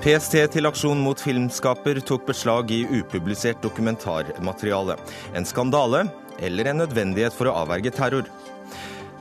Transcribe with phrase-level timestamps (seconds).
[0.00, 4.94] PST til aksjon mot filmskaper tok beslag i upublisert dokumentarmateriale.
[5.36, 6.06] En skandale
[6.40, 8.30] eller en nødvendighet for å avverge terror.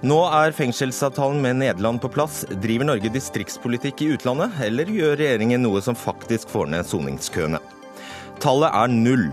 [0.08, 2.46] Nå er fengselsavtalen med Nederland på plass.
[2.64, 7.60] Driver Norge distriktspolitikk i utlandet, eller gjør regjeringen noe som faktisk får ned soningskøene?
[8.40, 9.26] Tallet er null.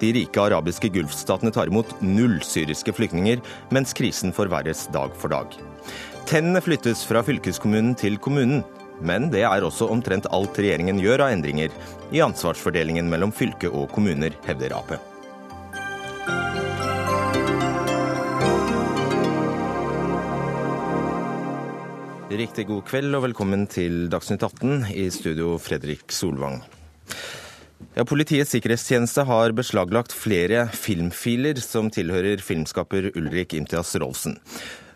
[0.00, 3.44] De rike arabiske gulfstatene tar imot null syriske flyktninger,
[3.76, 5.52] mens krisen forverres dag for dag.
[6.24, 8.64] Tennene flyttes fra fylkeskommunen til kommunen.
[9.02, 11.74] Men det er også omtrent alt regjeringen gjør av endringer
[12.14, 14.94] i ansvarsfordelingen mellom fylke og kommuner, hevder Ap.
[22.34, 26.62] Riktig god kveld og velkommen til Dagsnytt 18, i studio Fredrik Solvang.
[27.94, 34.40] Ja, Politiets sikkerhetstjeneste har beslaglagt flere filmfiler som tilhører filmskaper Ulrik Imtias Rolsen.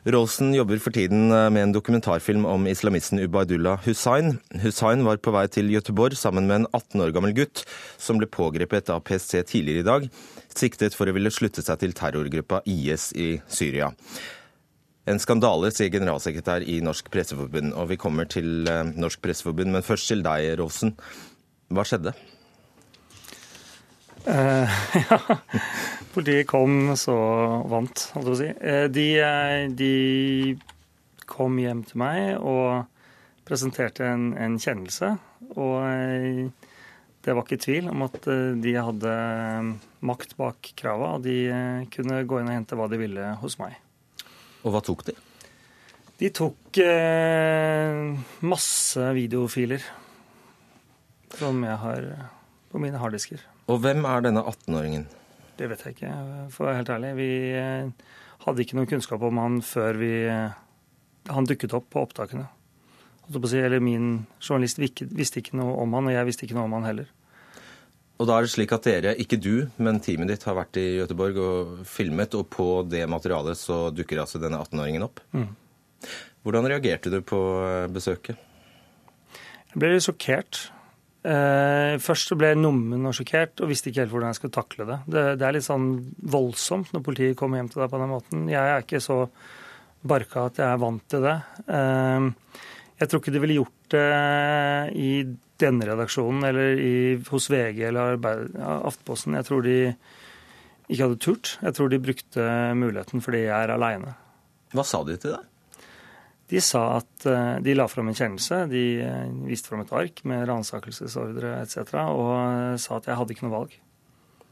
[0.09, 4.38] Rolsen jobber for tiden eh, med en dokumentarfilm om islamisten Ubaydullah Hussain.
[4.63, 7.65] Hussain var på vei til Göteborg sammen med en 18 år gammel gutt,
[8.01, 10.09] som ble pågrepet av PST tidligere i dag,
[10.49, 13.91] siktet for å ville slutte seg til terrorgruppa IS i Syria.
[15.09, 17.75] En skandale, sier generalsekretær i Norsk Presseforbund.
[17.77, 20.97] Og vi kommer til eh, Norsk Presseforbund, men først til deg, Rolsen.
[21.69, 22.16] Hva skjedde?
[24.29, 24.68] Uh,
[25.10, 25.18] ja.
[26.12, 27.16] Politiet kom så
[27.71, 28.48] vant, holdt jeg på å si.
[28.60, 29.07] Uh, de,
[29.79, 29.93] de,
[31.29, 32.88] kom hjem til meg og
[33.48, 35.15] presenterte en, en kjennelse.
[35.57, 36.52] Og
[37.24, 38.16] det var ikke tvil om at
[38.60, 39.12] de hadde
[40.09, 41.37] makt bak krava, og de
[41.92, 43.76] kunne gå inn og hente hva de ville hos meg.
[44.65, 45.16] Og hva tok de?
[46.20, 46.80] De tok
[48.48, 49.85] masse videofiler
[51.37, 52.10] som jeg har
[52.73, 53.45] på mine harddisker.
[53.69, 55.05] Og hvem er denne 18-åringen?
[55.59, 56.13] Det vet jeg ikke,
[56.55, 57.11] for å være helt ærlig.
[57.19, 60.57] Vi eh, hadde ikke noen kunnskap om han før vi, eh,
[61.29, 62.47] han dukket opp på opptakene.
[63.29, 66.88] Eller min journalist visste ikke noe om han, og jeg visste ikke noe om han
[66.88, 67.10] heller.
[68.19, 70.87] Og da er det slik at dere, ikke du, men teamet ditt har vært i
[70.98, 75.21] Gøteborg og filmet, og på det materialet så dukker altså denne 18-åringen opp.
[75.37, 75.53] Mm.
[76.47, 78.41] Hvordan reagerte du på eh, besøket?
[79.69, 80.65] Jeg ble litt sjokkert.
[81.26, 84.54] Eh, først så ble jeg nummen og sjokkert og visste ikke helt hvordan jeg skulle
[84.54, 84.98] takle det.
[85.10, 85.24] det.
[85.40, 85.46] det.
[85.48, 85.88] er litt sånn
[86.30, 88.46] voldsomt når politiet kommer hjem til deg på den måten.
[88.52, 89.24] Jeg er ikke så
[90.08, 91.34] barka at jeg er vant til det.
[91.74, 92.28] Eh,
[92.98, 94.06] jeg tror ikke de ville gjort det
[94.98, 95.10] i
[95.58, 96.94] denne redaksjonen eller i,
[97.30, 99.36] hos VG eller Aftenposten.
[99.38, 99.76] Jeg tror de
[100.88, 101.54] ikke hadde turt.
[101.62, 102.48] Jeg tror de brukte
[102.78, 104.14] muligheten fordi jeg er aleine.
[104.74, 105.46] Hva sa de til deg?
[106.48, 108.62] De sa at eh, de la fram en kjennelse.
[108.70, 111.92] De eh, viste fram et ark med ransakelsesordre etc.
[112.09, 113.76] og eh, sa at jeg hadde ikke noe valg.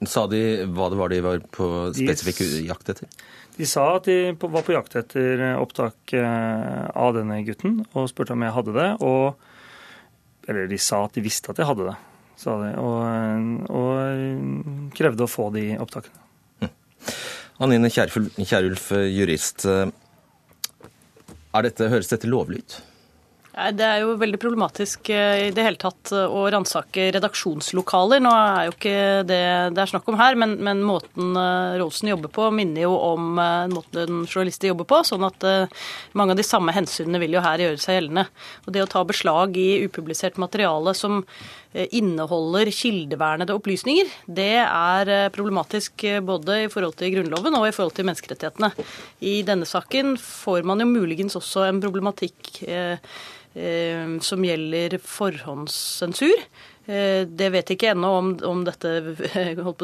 [0.05, 0.41] Sa de
[0.77, 3.09] hva det var de var på spesifikk jakt etter?
[3.57, 8.45] De sa at de var på jakt etter opptak av denne gutten, og spurte om
[8.45, 8.91] jeg hadde det.
[9.01, 9.39] Og,
[10.53, 11.95] eller de sa at de visste at jeg hadde det,
[12.37, 16.21] sa de, og, og krevde å få de opptakene.
[16.61, 16.75] Hm.
[17.65, 19.65] Anine Kjærulf, jurist.
[21.65, 22.79] Dette, høres dette lovlig ut?
[23.57, 28.21] Det er jo veldig problematisk eh, i det hele tatt eh, å ransake redaksjonslokaler.
[28.21, 29.39] Nå er jo ikke det
[29.73, 33.41] det er snakk om her, men, men måten eh, Rolsen jobber på, minner jo om
[33.73, 35.01] måten journalister jobber på.
[35.09, 35.49] Sånn at
[36.13, 38.27] mange av de samme hensynene vil jo her gjøre seg gjeldende.
[38.67, 41.23] Og det å ta beslag i upublisert materiale som
[41.77, 48.09] inneholder kildevernede opplysninger, det er problematisk både i forhold til Grunnloven og i forhold til
[48.09, 48.71] menneskerettighetene.
[49.21, 52.55] I denne saken får man jo muligens også en problematikk
[53.57, 56.43] Eh, som gjelder forhåndssensur.
[56.87, 58.91] Eh, det vet ikke ennå om, om, dette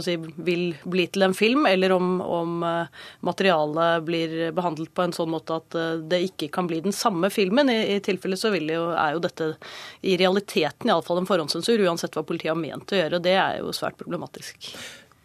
[0.06, 5.14] si, vil bli til en film, eller om, om, eh, materialet blir behandlet på en
[5.16, 5.78] sånn måte at
[6.10, 7.70] det ikke kan bli den samme filmen.
[7.72, 9.52] I, i tilfelle så jo, er jo dette
[10.00, 13.22] i realiteten iallfall en forhåndssensur, uansett hva politiet har ment å gjøre.
[13.22, 14.70] Det er jo svært problematisk.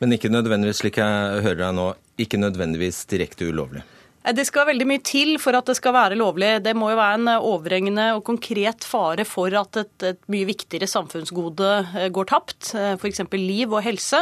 [0.02, 3.86] Men ikke nødvendigvis, slik jeg hører deg nå, ikke nødvendigvis direkte ulovlig?
[4.28, 6.58] Eh, det skal veldig mye til for at det skal være lovlig.
[6.66, 10.48] Det må jo være en eh, overhengende og konkret fare for at et, et mye
[10.50, 13.24] viktigere samfunnsgode eh, går tapt, f.eks.
[13.38, 14.22] liv og helse.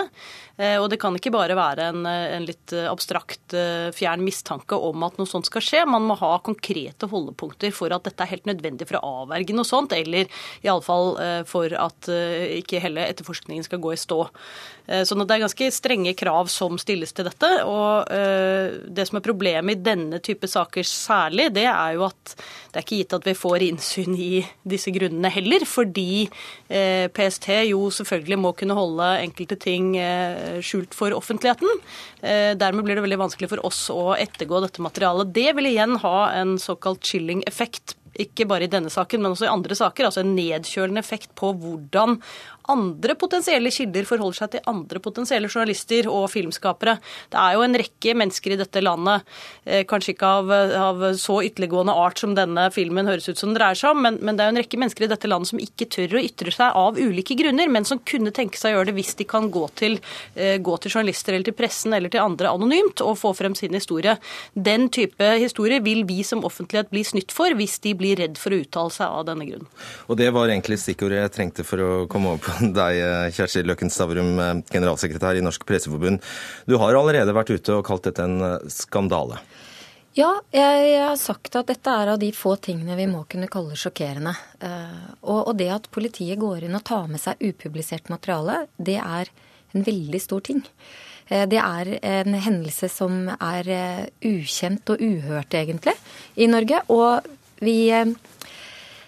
[0.56, 3.52] Og det kan ikke bare være en, en, litt abstrakt,
[3.96, 5.82] fjern mistanke om at noe sånt skal skje.
[5.90, 9.68] Man må ha konkrete holdepunkter for at dette er helt nødvendig for å avverge noe
[9.68, 10.32] sånt, eller
[10.64, 11.18] iallfall
[11.50, 12.08] for at
[12.56, 14.22] ikke hele etterforskningen skal gå i stå.
[14.86, 17.52] At det er ganske strenge krav som stilles til dette.
[17.68, 18.08] Og
[18.96, 22.36] det som er problemet i denne type saker særlig, det er jo at
[22.76, 26.26] det er ikke gitt at vi får innsyn i disse grunnene heller, fordi
[26.68, 31.70] eh, PST jo selvfølgelig må kunne holde enkelte ting eh, skjult for offentligheten.
[32.22, 35.34] Eh, dermed blir det veldig vanskelig for oss å ettergå dette materialet.
[35.36, 39.48] Det vil igjen ha en såkalt chilling effekt ikke bare i denne saken, men også
[39.48, 40.08] i andre saker.
[40.08, 42.20] Altså en nedkjølende effekt på hvordan
[42.72, 46.98] andre potensielle kilder forholder seg til andre potensielle journalister og filmskapere.
[47.34, 49.26] Det er jo en rekke mennesker i dette landet,
[49.66, 53.60] eh, kanskje ikke av, av så ytterliggående art som denne filmen høres ut som den
[53.60, 55.62] dreier seg om, men, men, det er jo en rekke mennesker i dette landet som
[55.62, 58.92] ikke tør å ytre seg av ulike grunner, men som kunne tenke seg å gjøre
[58.92, 59.98] det hvis de kan gå til,
[60.36, 64.18] gå til journalister eller til pressen eller til andre anonymt og få frem sin historie.
[64.54, 68.56] Den type historie vil vi som offentlighet bli snytt for hvis de blir redd for
[68.56, 69.68] å uttale seg av denne grunn.
[70.10, 73.02] Og Det var egentlig stikkordet jeg trengte for å komme over på deg,
[73.36, 74.36] Kjersti Løkken Stavrum,
[74.72, 76.24] generalsekretær i Norsk Presseforbund.
[76.70, 79.42] Du har allerede vært ute og kalt dette en eh, skandale.
[80.16, 83.76] Ja, jeg, har sagt at dette er av de få tingene vi må kunne kalle
[83.76, 84.32] sjokkerende.
[84.64, 89.32] Eh, og, det at politiet går inn og tar med seg upublisert materiale, det er
[89.76, 90.64] en veldig stor ting.
[91.28, 95.98] Eh, det er en hendelse som er eh, ukjent og uhørt, egentlig,
[96.40, 96.80] i Norge.
[96.96, 97.28] Og
[97.60, 98.16] vi, eh,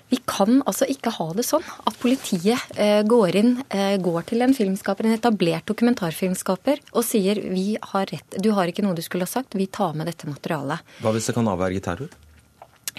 [0.09, 2.77] vi kan altså ikke ha det sånn at politiet
[3.12, 3.57] går inn,
[4.04, 8.86] går til en filmskaper, en etablert dokumentarfilmskaper, og sier vi har rett, du har ikke
[8.86, 10.95] noe du skulle ha sagt, vi tar med dette materialet.
[11.04, 12.15] Hva hvis det kan avverge terror?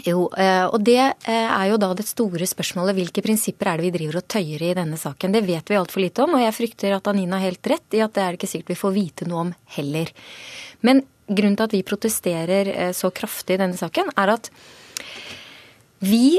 [0.06, 2.96] Jo, eh, og det eh, er jo da det store spørsmålet.
[2.98, 5.34] Hvilke prinsipper er det vi driver og tøyer i denne saken?
[5.34, 8.02] Det vet vi altfor lite om, og jeg frykter at Anina har helt rett i
[8.04, 10.12] at det er det ikke sikkert vi får vite noe om heller.
[10.86, 14.52] Men grunnen til at vi protesterer eh, så kraftig i denne saken, er at
[16.04, 16.38] vi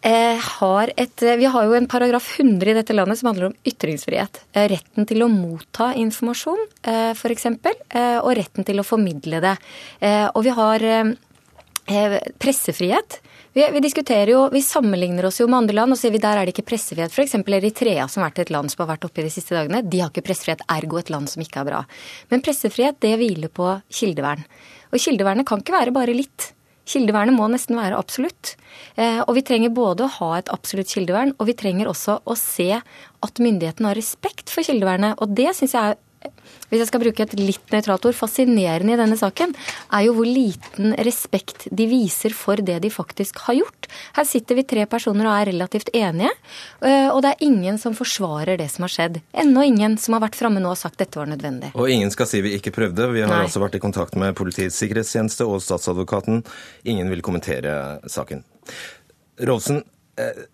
[0.00, 4.40] har, et, vi har jo en paragraf 100 i dette landet som handler om ytringsfrihet.
[4.72, 6.62] Retten til å motta informasjon,
[7.12, 7.48] f.eks.,
[8.22, 9.52] og retten til å formidle det.
[10.32, 10.86] Og vi har
[11.90, 13.20] Eh, pressefrihet.
[13.52, 16.38] Vi, vi, diskuterer jo, vi sammenligner oss jo med andre land og sier vi der
[16.38, 17.10] er det ikke pressefrihet.
[17.10, 17.34] F.eks.
[17.40, 19.82] Eritrea, som har vært et land som har vært oppe i de siste dagene.
[19.82, 21.80] De har ikke pressefrihet, ergo et land som ikke er bra.
[22.30, 24.46] Men pressefrihet det hviler på kildevern.
[24.94, 26.52] Og kildevernet kan ikke være bare litt.
[26.88, 28.54] Kildevernet må nesten være absolutt.
[28.96, 32.36] Eh, og vi trenger både å ha et absolutt kildevern, og vi trenger også å
[32.38, 35.20] se at myndighetene har respekt for kildevernet.
[35.20, 36.00] Og det syns jeg er
[36.70, 39.54] hvis jeg skal bruke et litt nøytralt ord, fascinerende i denne saken,
[39.90, 43.88] er jo hvor liten respekt de viser for det de faktisk har gjort.
[44.14, 46.30] Her sitter vi tre personer og er relativt enige,
[46.84, 49.18] øh, og det er ingen som forsvarer det som har skjedd.
[49.42, 51.72] Ennå ingen som har vært framme nå og sagt dette var nødvendig.
[51.74, 53.08] Og ingen skal si vi ikke prøvde.
[53.16, 53.42] Vi har Nei.
[53.48, 56.44] altså vært i kontakt med Politiets sikkerhetstjeneste og statsadvokaten.
[56.92, 57.74] Ingen vil kommentere
[58.06, 58.44] saken.
[59.48, 59.82] Rolfsen,
[60.20, 60.46] eh,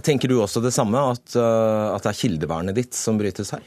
[0.00, 3.60] tenker du også det samme, at, øh, at det er kildevernet ditt som brytes her?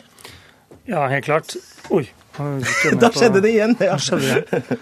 [0.85, 1.57] Ja, helt klart.
[1.89, 2.05] Oi.
[2.99, 3.73] Da skjedde det igjen!
[3.79, 3.95] Ja.
[4.01, 4.79] skjedde det.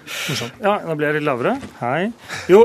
[0.63, 1.53] Ja, da ble jeg litt lavere.
[1.79, 2.07] Hei.
[2.49, 2.63] Jo,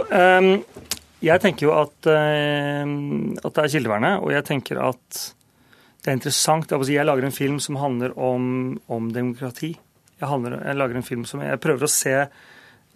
[1.21, 5.21] jeg tenker jo at, at, det er kildevernet, og jeg tenker at
[6.01, 6.73] det er interessant.
[6.89, 9.75] Jeg lager en film som handler om, om demokrati.
[10.19, 12.15] Jeg, handler, jeg, lager en film som Jeg prøver å se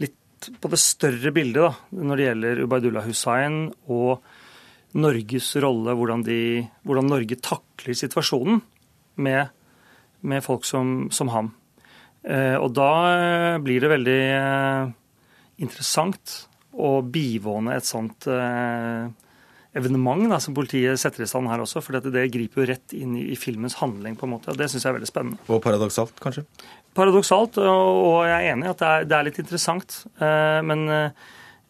[0.02, 1.72] litt på det større bildet da,
[2.02, 4.24] når det gjelder Ubaydullah Hussain og
[4.98, 6.40] Norges rolle, hvordan, de,
[6.88, 8.62] hvordan Norge takler situasjonen
[9.22, 9.52] med
[10.22, 11.52] med folk som, som ham.
[12.22, 14.92] Eh, og da eh, blir det veldig eh,
[15.64, 16.36] interessant
[16.72, 18.24] å bivåne et sånt
[19.76, 21.82] evenement da, som politiet setter i stand her også.
[21.84, 24.54] For det, griper jo rett inn i, filmens handling, på en måte.
[24.54, 25.44] og Det syns jeg er veldig spennende.
[25.52, 26.46] Og paradoksalt, kanskje?
[26.96, 29.98] Paradoksalt, og, jeg er enig i at det er, det er litt interessant.
[30.16, 30.88] Men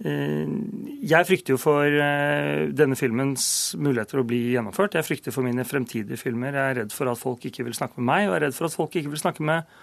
[0.03, 3.45] jeg frykter jo for eh, denne filmens
[3.79, 4.97] muligheter å bli gjennomført.
[4.99, 6.57] Jeg frykter for mine fremtidige filmer.
[6.57, 8.57] Jeg er redd for at folk ikke vil snakke med meg, og jeg er redd
[8.57, 9.77] for at folk ikke vil snakke med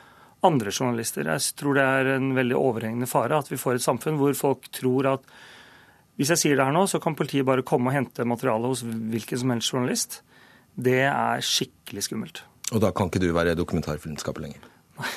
[0.49, 1.27] andre journalister.
[1.27, 4.67] Jeg tror det er en veldig overhengende fare at vi får et samfunn hvor folk
[4.75, 5.31] tror at
[6.19, 8.83] hvis jeg sier det her nå, så kan politiet bare komme og hente materiale hos
[8.83, 10.19] hvilken som helst journalist.
[10.75, 12.43] Det er skikkelig skummelt.
[12.75, 14.67] Og da kan ikke du være dokumentarfilmskaper lenger?
[14.99, 15.13] Nei.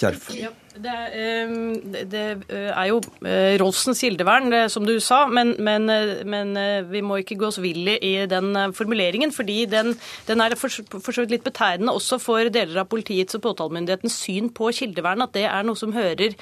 [0.00, 0.30] Kjerf?
[0.32, 0.54] Ja.
[0.70, 6.22] Det, ehm, det, eh, er jo eh, Rolfsens kildevern, som du sa, men, men, eh,
[6.24, 6.54] men,
[6.90, 9.32] vi må ikke gå oss vill i den formuleringen.
[9.32, 9.96] fordi den,
[10.26, 14.50] den er for, så vidt litt betegnende også for deler av politiets og påtalemyndighetens syn
[14.54, 16.36] på kildevern, at det er noe som hører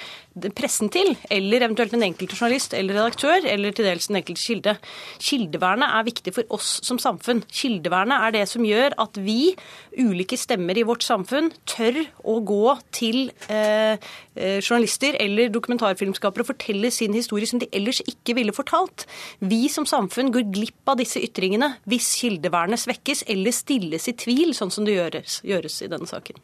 [0.55, 4.77] pressen til, eller eventuelt en enkelte journalist eller redaktør, eller til dels den enkelte kilde.
[5.19, 7.43] Kildevernet er viktig for oss som samfunn.
[7.49, 9.55] Kildevernet er det som gjør at vi,
[9.99, 13.99] ulike stemmer i vårt samfunn, tør å gå til eh, Eh,
[14.37, 19.07] journalister eller dokumentarfilmskapere forteller sin historie som de ellers ikke ville fortalt.
[19.41, 24.55] Vi som samfunn går glipp av disse ytringene hvis kildevernet svekkes eller stilles i tvil,
[24.57, 26.39] sånn som det gjøres, gjøres i denne saken.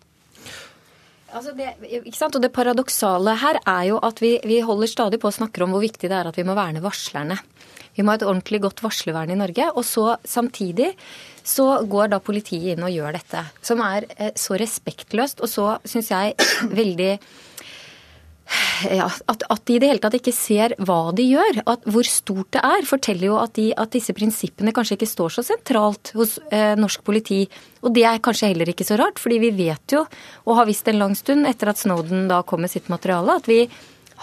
[1.35, 2.37] Altså det, ikke sant?
[2.39, 5.75] Og det paradoksale her er jo at vi, vi holder stadig på å snakke om
[5.75, 7.41] hvor viktig det er at vi må verne varslerne.
[7.95, 9.67] Vi må ha et ordentlig godt varslervern i Norge.
[9.75, 10.93] Og så samtidig
[11.45, 13.47] så går da politiet inn og gjør dette.
[13.65, 16.39] Som er eh, så respektløst og så, syns jeg,
[16.81, 17.13] veldig
[18.93, 22.07] ja, at, at, de i det hele tatt ikke ser hva de gjør, at hvor
[22.09, 26.13] stort det er, forteller jo at, de, at disse prinsippene kanskje ikke står så sentralt
[26.19, 27.45] hos eh, norsk politi.
[27.85, 30.05] Og det er kanskje heller ikke så rart, fordi vi vet jo,
[30.45, 33.49] og har visst en lang stund etter at Snowden da kom med sitt materiale, at
[33.49, 33.65] vi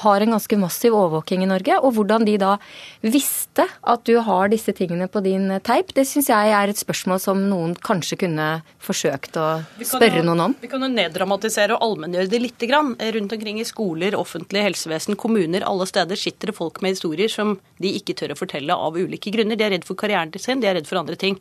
[0.04, 1.78] har en ganske massiv overvåking i Norge.
[1.82, 2.56] Og hvordan de da
[3.04, 7.22] visste at du har disse tingene på din teip, det syns jeg er et spørsmål
[7.22, 8.48] som noen kanskje kunne
[8.82, 9.48] forsøkt å
[9.84, 10.56] spørre jo, noen om.
[10.62, 12.94] Vi kan jo neddramatisere og allmenngjøre det lite grann.
[13.18, 17.58] Rundt omkring i skoler, offentlig helsevesen, kommuner, alle steder sitter det folk med historier som
[17.82, 19.60] de ikke tør å fortelle av ulike grunner.
[19.60, 21.38] De er redd for karrieren sin, de er redd for andre ting.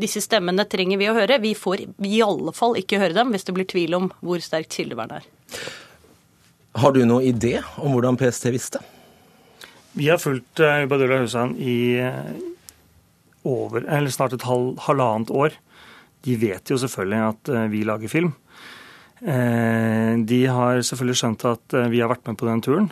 [0.00, 1.40] Disse stemmene trenger vi å høre.
[1.42, 4.74] Vi får i alle fall ikke høre dem hvis det blir tvil om hvor sterkt
[4.76, 5.32] kildevern er.
[6.72, 8.80] Har du noen idé om hvordan PST visste?
[9.92, 12.32] Vi har fulgt Ubadullah Hussein i uh,
[13.44, 15.58] over, eller snart et halv, halvannet år.
[16.24, 18.32] De vet jo selvfølgelig at uh, vi lager film.
[19.22, 22.88] De har selvfølgelig skjønt at vi har vært med på den turen.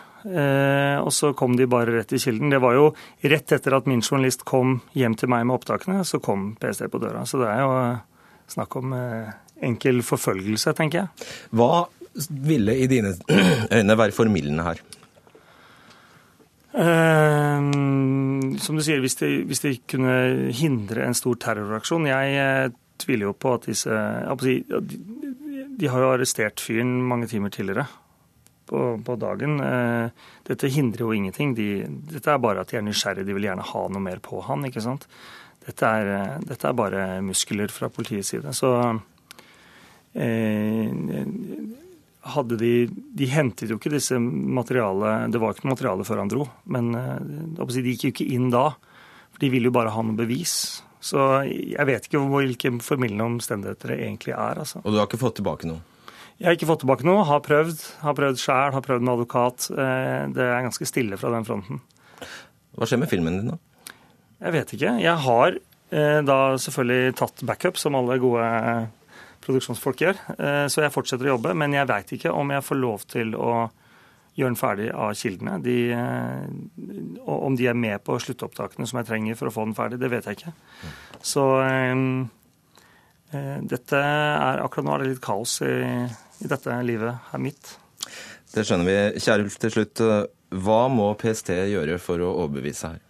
[1.02, 2.52] Og så kom de bare rett i kilden.
[2.54, 2.84] Det var jo
[3.32, 7.00] rett etter at min journalist kom hjem til meg med opptakene, så kom PST på
[7.02, 7.24] døra.
[7.26, 7.74] Så det er jo
[8.54, 11.26] snakk om enkel forfølgelse, tenker jeg.
[11.50, 11.88] Hva
[12.30, 13.14] ville i dine
[13.76, 14.82] øyne være formildende her?
[16.70, 17.58] Uh,
[18.62, 23.26] som du sier, hvis de, hvis de, kunne hindre en stor terroraksjon Jeg uh, tviler
[23.26, 23.90] jo på at disse
[24.44, 27.88] de, de, har jo arrestert fyren mange timer tidligere
[28.70, 29.58] på, på dagen.
[29.58, 31.56] Uh, dette hindrer jo ingenting.
[31.58, 31.68] De,
[32.12, 33.26] dette er bare at de er nysgjerrige.
[33.26, 34.62] De vil gjerne ha noe mer på han.
[34.68, 35.08] ikke sant?
[35.66, 38.52] Dette er, eh, dette er bare muskler fra politiets side.
[38.56, 38.70] Så
[42.20, 46.32] hadde de De hentet jo ikke disse materialet Det var ikke noe materiale før han
[46.32, 47.18] dro, men eh,
[47.56, 48.70] de gikk jo ikke inn da.
[49.30, 50.82] For de ville jo bare ha noe bevis.
[51.00, 54.60] Så jeg vet ikke hvilke formildende omstendigheter det egentlig er.
[54.60, 54.82] Altså.
[54.84, 55.80] Og du har ikke fått tilbake noe?
[56.40, 57.24] Jeg har ikke fått tilbake noe.
[57.28, 57.80] Har prøvd.
[58.04, 59.70] Har prøvd sjæl, har prøvd med advokat.
[59.72, 61.82] Eh, det er ganske stille fra den fronten.
[62.76, 63.96] Hva skjer med filmen din, da?
[64.40, 64.94] Jeg vet ikke.
[65.04, 68.46] Jeg har eh, da selvfølgelig tatt backup, som alle gode
[69.44, 70.22] produksjonsfolk gjør.
[70.38, 73.34] Eh, så jeg fortsetter å jobbe, men jeg veit ikke om jeg får lov til
[73.38, 73.52] å
[74.38, 75.58] gjøre den ferdig av kildene.
[75.64, 79.66] De, eh, og om de er med på sluttopptakene som jeg trenger for å få
[79.68, 80.54] den ferdig, det vet jeg ikke.
[81.20, 82.30] Så um,
[83.30, 85.74] dette er, akkurat nå er det litt kaos i,
[86.40, 87.74] i dette livet her mitt.
[88.50, 88.96] Det skjønner vi.
[89.22, 90.02] Kjære Ulf, til slutt.
[90.50, 93.09] Hva må PST gjøre for å overbevise her?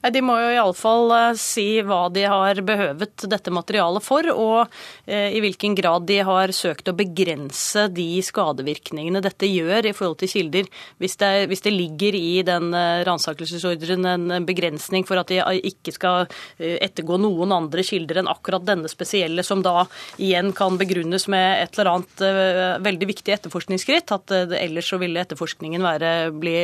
[0.00, 4.62] De må jo iallfall eh, si hva de har behøvet dette materialet for, og
[5.04, 10.22] eh, i hvilken grad de har søkt å begrense de skadevirkningene dette gjør i forhold
[10.22, 10.70] til kilder.
[11.02, 15.92] Hvis det, hvis det ligger i den eh, ransakelsesordren en begrensning for at de ikke
[15.92, 19.84] skal ettergå noen andre kilder enn akkurat denne spesielle, som da
[20.16, 25.84] igjen kan begrunnes med et eller annet veldig viktig etterforskningsskritt, at ellers så ville etterforskningen
[25.84, 26.56] være, bli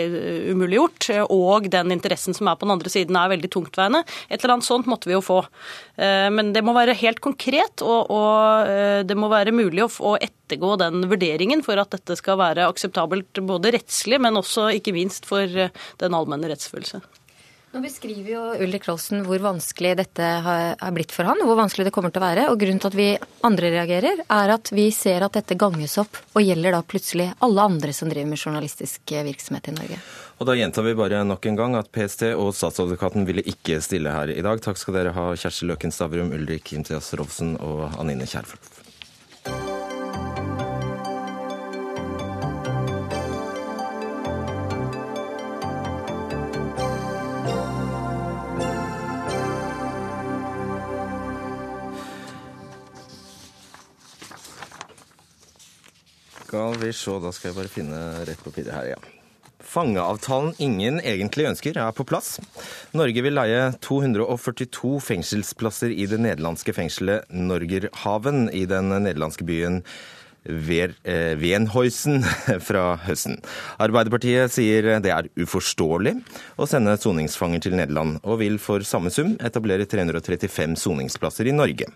[0.52, 4.02] umuliggjort, og den interessen som er på den andre siden er er veldig tungtveiende.
[4.28, 5.42] Et eller annet sånt måtte vi jo få.
[5.96, 9.90] Eh, men det må være helt konkret, og, og eh, det må være mulig å,
[10.12, 14.96] å ettergå den vurderingen for at dette skal være akseptabelt både rettslig, men også ikke
[14.96, 17.02] minst for eh, den allmenne rettsfølelse.
[17.76, 21.84] Nå beskriver jo Ulrik Rolsen hvor vanskelig dette har blitt for han, og hvor vanskelig
[21.84, 22.46] det kommer til å være.
[22.48, 23.08] Og grunnen til at vi
[23.44, 27.66] andre reagerer, er at vi ser at dette ganges opp og gjelder da plutselig alle
[27.68, 30.00] andre som driver med journalistisk virksomhet i Norge.
[30.40, 34.16] Og Da gjentar vi bare nok en gang at PST og statsadvokaten ville ikke stille
[34.16, 34.64] her i dag.
[34.64, 38.75] Takk skal dere ha, Kjersti Løken Stavrum, Ulrik Imtias Rolfsen og Anine Kjærfolk.
[56.56, 58.96] Skal vi se, da skal jeg bare finne rett papir her, ja.
[59.60, 62.38] Fangeavtalen ingen egentlig ønsker, er på plass.
[62.96, 69.82] Norge vil leie 242 fengselsplasser i det nederlandske fengselet Norgerhaven i den nederlandske byen
[70.46, 73.38] Venhuisen eh, fra høsten.
[73.82, 76.14] Arbeiderpartiet sier det er uforståelig
[76.60, 81.90] å sende soningsfanger til Nederland, og vil for samme sum etablere 335 soningsplasser i Norge.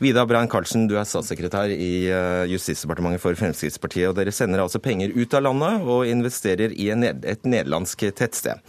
[0.00, 4.80] Vidar Brein Karlsen, du er statssekretær i eh, Justisdepartementet for Fremskrittspartiet, og dere sender altså
[4.82, 8.60] penger ut av landet og investerer i et nederlandsk tettsted.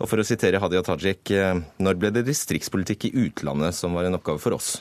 [0.00, 4.08] Og for å sitere Hadia Tajik, eh, når ble det distriktspolitikk i utlandet som var
[4.08, 4.78] en oppgave for oss?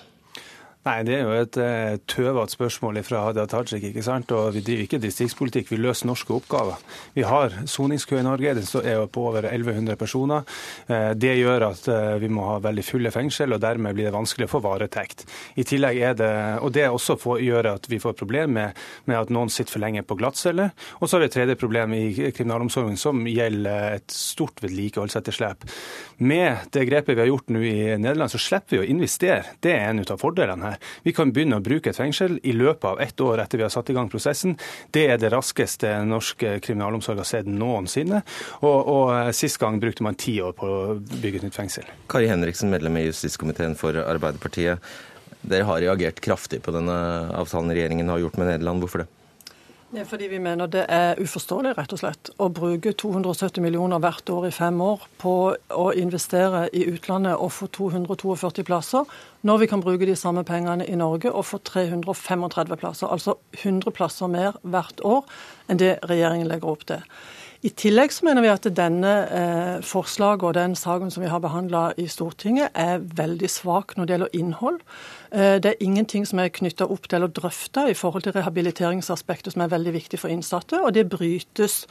[0.87, 3.83] Nei, Det er jo et uh, tøvete spørsmål fra Hadia Tajik.
[3.89, 4.31] ikke sant?
[4.31, 6.79] Og Vi driver ikke distriktspolitikk, vi løser norske oppgaver.
[7.13, 10.47] Vi har soningskø i Norge, den er på over 1100 personer.
[10.87, 14.15] Uh, det gjør at uh, vi må ha veldig fulle fengsel, og dermed blir det
[14.15, 15.25] vanskelig å få varetekt.
[15.59, 16.31] I tillegg er det,
[16.63, 19.83] Og det også får, gjør at vi får problemer med, med, at noen sitter for
[19.83, 20.71] lenge på glattcelle.
[21.01, 25.67] Og så har vi et tredje problem i kriminalomsorgen som gjelder et stort vedlikeholdsetterslep.
[26.23, 29.57] Med det grepet vi har gjort nå i Nederland, så slipper vi å investere.
[29.59, 30.78] Det er en av fordelene her.
[31.05, 33.73] Vi kan begynne å bruke et fengsel i løpet av ett år etter vi har
[33.73, 34.55] satt i gang prosessen.
[34.95, 38.23] Det er det raskeste norsk kriminalomsorg har sett noensinne.
[38.61, 41.87] Og, og eh, sist gang brukte man ti år på å bygge et nytt fengsel.
[42.11, 44.83] Kari Henriksen, medlem i justiskomiteen for Arbeiderpartiet.
[45.39, 46.97] Dere har reagert kraftig på denne
[47.37, 48.83] avtalen regjeringen har gjort med Nederland.
[48.83, 49.11] Hvorfor det?
[49.89, 53.97] Det er fordi vi mener det er uforståelig rett og slett, å bruke 270 millioner
[54.03, 55.33] hvert år i fem år på
[55.73, 59.09] å investere i utlandet og få 242 plasser,
[59.41, 63.09] når vi kan bruke de samme pengene i Norge og få 335 plasser.
[63.09, 65.25] Altså 100 plasser mer hvert år
[65.65, 67.01] enn det regjeringen legger opp til.
[67.65, 71.41] I tillegg så mener vi at denne eh, forslaget og den saken som vi har
[71.43, 74.77] behandla i Stortinget, er veldig svak når det gjelder innhold.
[75.31, 79.53] Eh, det er ingenting som er knytta opp til eller drøfta i forhold til rehabiliteringsaspektet,
[79.53, 81.83] som er veldig viktig for innsatte, og det brytes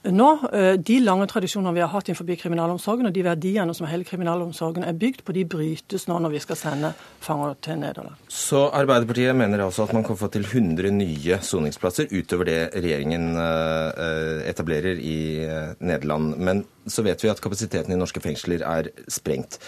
[0.00, 4.04] nå, eh, De lange tradisjonene vi har hatt innenfor kriminalomsorgen, og de verdiene som hele
[4.04, 8.16] kriminalomsorgen er bygd på, de brytes nå når vi skal sende fanger til Nederland.
[8.26, 13.36] Så Arbeiderpartiet mener altså at man kan få til 100 nye soningsplasser utover det regjeringen
[13.36, 15.46] eh, etablerer i
[15.80, 16.38] Nederland.
[16.38, 19.60] Men så vet vi at kapasiteten i norske fengsler er sprengt.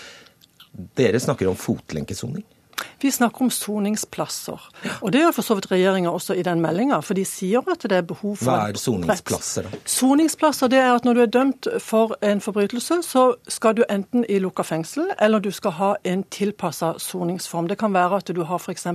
[0.96, 2.42] Dere snakker om fotlenkesoning?
[3.02, 4.68] Vi snakker om soningsplasser.
[5.00, 7.82] Og Det gjør for så vidt regjeringa også i den meldinga, for de sier at
[7.82, 9.80] det er behov for Hva er soningsplasser, da?
[9.84, 14.24] Soningsplasser det er at når du er dømt for en forbrytelse, så skal du enten
[14.28, 17.68] i lukka fengsel, eller du skal ha en tilpassa soningsform.
[17.68, 18.86] Det kan være at du har f.eks.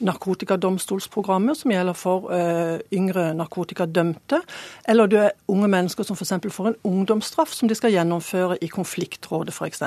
[0.00, 4.40] narkotikadomstolsprogrammet, som gjelder for uh, yngre narkotikadømte,
[4.88, 6.34] eller du er unge mennesker som f.eks.
[6.50, 9.82] får en ungdomsstraff som de skal gjennomføre i konfliktrådet f.eks.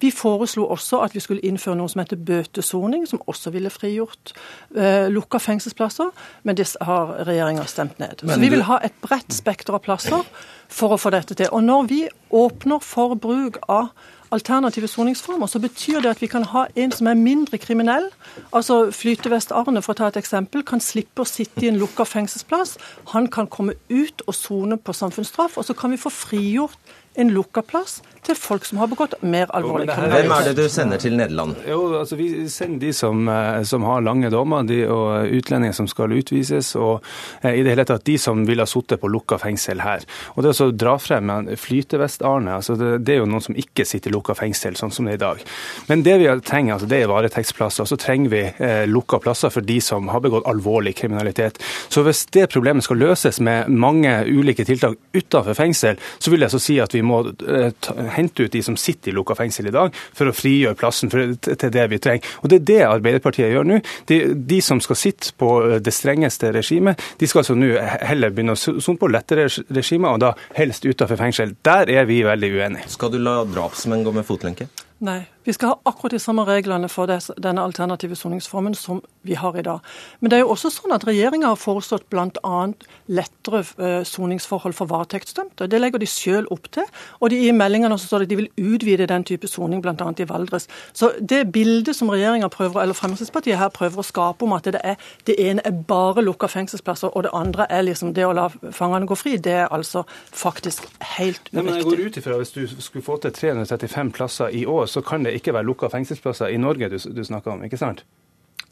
[0.00, 3.70] Vi foreslo også at vi skulle innføre noe som heter bøte utesoning, som også ville
[3.70, 4.32] frigjort
[4.76, 6.10] eh, lukka fengselsplasser,
[6.42, 8.22] men det har regjeringa stemt ned.
[8.22, 10.22] Men Så vi vil ha et bredt spekter av plasser
[10.68, 11.50] for å få dette til.
[11.52, 13.92] Og når vi åpner for bruk av
[14.32, 18.08] alternative soningsformer, så betyr det at vi kan ha en som er mindre kriminell.
[18.56, 22.06] Altså Flytevest Arne, for å ta et eksempel, kan slippe å sitte i en lukka
[22.08, 22.78] fengselsplass.
[23.12, 27.32] Han kan komme ut og sone på samfunnsstraff, og så kan vi få frigjort en
[27.34, 30.28] lukka plass til folk som har begått mer alvorlig kriminalitet.
[30.28, 31.56] Hvem er det du sender til Nederland?
[31.66, 35.88] Jo, altså Vi sender de som, eh, som har lange dommer, de og utlendinger som
[35.88, 37.02] skal utvises, og
[37.42, 40.06] eh, i det hele tatt de som ville ha sittet på lukka fengsel her.
[40.36, 44.10] Og det å dra frem Flytevest-Arne, altså det, det, er jo noen som ikke sitter
[44.10, 45.42] i lukka fengsel, sånn som det er i dag.
[45.88, 47.84] Men det vi trenger, altså det er varetektsplasser.
[47.90, 51.58] Så trenger vi eh, lukka plasser for de som har begått alvorlig kriminalitet.
[51.88, 56.54] Så hvis det problemet skal løses med mange ulike tiltak utenfor fengsel, så vil jeg
[56.54, 57.72] så si at vi må eh,
[58.16, 61.34] hente ut de som sitter i lukka fengsel i dag, for å frigjøre plassen for,
[61.42, 62.34] til det vi trenger.
[62.42, 63.80] Og Det er det Arbeiderpartiet gjør nå.
[64.10, 68.34] De, de, som skal sitte på eh, det strengeste regimet, de skal altså nå heller
[68.34, 71.56] begynne å sone på lettere regimer, og da helst utenfor fengsel.
[71.64, 72.88] Der er vi veldig uenige.
[72.92, 74.68] Skal du la drapsmenn gå med fotlenke?
[75.02, 75.24] Nei.
[75.44, 79.62] Vi skal ha akkurat de samme reglene for denne alternative soningsformen som vi har i
[79.66, 79.80] dag.
[80.20, 82.58] Men det er jo også sånn at regjeringa har foreslått bl.a.
[83.10, 85.66] lettere eh, soningsforhold for varetektsdømte.
[85.66, 86.86] Det legger de sjøl opp til.
[87.18, 89.96] Og de, i meldingene også står det at de vil utvide den type soning bl.a.
[89.98, 90.68] i Valdres.
[90.94, 94.84] Så det bildet som regjeringa prøver, eller Fremskrittspartiet her prøver å skape om at det,
[94.86, 98.46] er, det ene er bare lukka fengselsplasser, og det andre er liksom det å la
[98.70, 100.86] fangene gå fri, det er altså faktisk
[101.16, 101.58] helt uriktig.
[101.58, 105.02] men jeg går ut ifra Hvis du skulle få til 335 plasser i år, så
[105.04, 108.04] kan det ikke være lukka fengselsplasser i Norge du, du snakker om, ikke sant?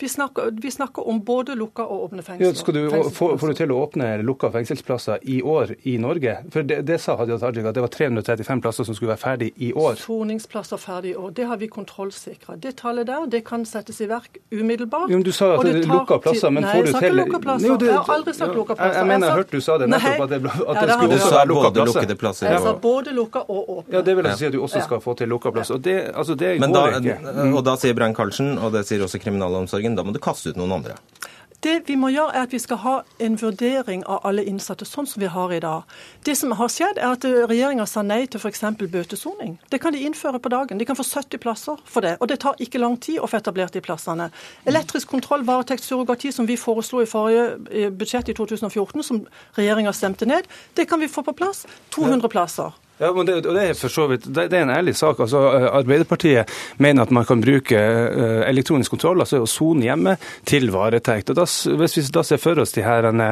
[0.00, 2.46] Vi snakker, vi snakker, om både lukka og åpne fengsler.
[2.46, 6.38] Ja, skal du få, får du til å åpne lukka fengselsplasser i år i Norge?
[6.52, 9.50] For Det, det sa Hadia Tajik at det var 335 plasser som skulle være ferdig
[9.60, 9.98] i år.
[10.00, 11.34] Soningsplasser ferdig i år.
[11.36, 12.56] Det har vi kontrollsikra.
[12.56, 15.10] Det tallet der det kan settes i verk umiddelbart.
[15.12, 17.00] Jo, du sa at det er lukka plasser, men nei, får du til Nei, jeg
[17.00, 17.68] sa ikke lukka plasser.
[17.68, 18.94] Jo, det, jeg har aldri sagt lukka plasser.
[18.94, 21.34] Jeg, jeg mener jeg hørte du sa det nettopp, at det, at det skulle også
[21.36, 22.14] være lukka plasser.
[22.24, 22.50] plasser.
[22.50, 23.94] Jeg sa både lukka og åpne.
[23.94, 25.76] Ja, Det vil jeg si at du også skal få til lukka plasser.
[25.76, 27.46] Og det, altså, det går da, ikke.
[27.50, 30.56] Og da sier Brann Karlsen, og det sier også kriminalomsorgen, da må du kaste ut
[30.56, 31.00] noen noen andre.
[31.60, 35.04] Det vi må gjøre, er at vi skal ha en vurdering av alle innsatte, sånn
[35.04, 35.90] som vi har i dag.
[36.24, 38.62] Det som har skjedd, er at regjeringa sa nei til f.eks.
[38.80, 39.58] bøtesoning.
[39.68, 40.80] Det kan de innføre på dagen.
[40.80, 42.14] De kan få 70 plasser for det.
[42.20, 44.30] Og det tar ikke lang tid å få etablert de plassene.
[44.64, 49.26] Elektrisk kontroll, varetekt, surrogati, som vi foreslo i forrige budsjett i 2014, som
[49.60, 50.48] regjeringa stemte ned,
[50.80, 51.66] det kan vi få på plass.
[51.92, 52.79] 200 plasser.
[53.00, 55.22] Ja, men det, og det er for så vidt det, det er en ærlig sak.
[55.24, 55.40] Altså,
[55.72, 56.50] Arbeiderpartiet
[56.84, 61.32] mener at man kan bruke uh, elektronisk kontroll, altså å sone hjemme, til varetekt.
[61.32, 61.46] Og da,
[61.80, 63.24] Hvis vi da ser for oss de her uh,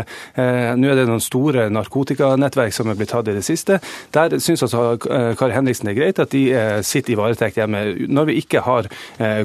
[0.78, 3.80] Nå er det noen store narkotikanettverk som er blitt tatt i det siste.
[4.16, 6.42] Der syns altså uh, Kari Henriksen det er greit at de
[6.84, 8.88] sitter i varetekt hjemme, når vi ikke har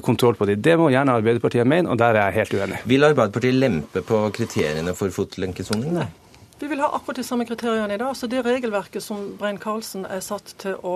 [0.03, 0.61] kontroll på dem.
[0.63, 2.81] Det må gjerne Arbeiderpartiet mene, og der er jeg helt uenig.
[2.89, 5.95] Vil Arbeiderpartiet lempe på kriteriene for fotlenkesoning?
[5.99, 6.09] Nei.
[6.59, 8.15] Vi vil ha akkurat de samme kriteriene i dag.
[8.17, 10.95] Så det regelverket som Brein Karlsen er satt til å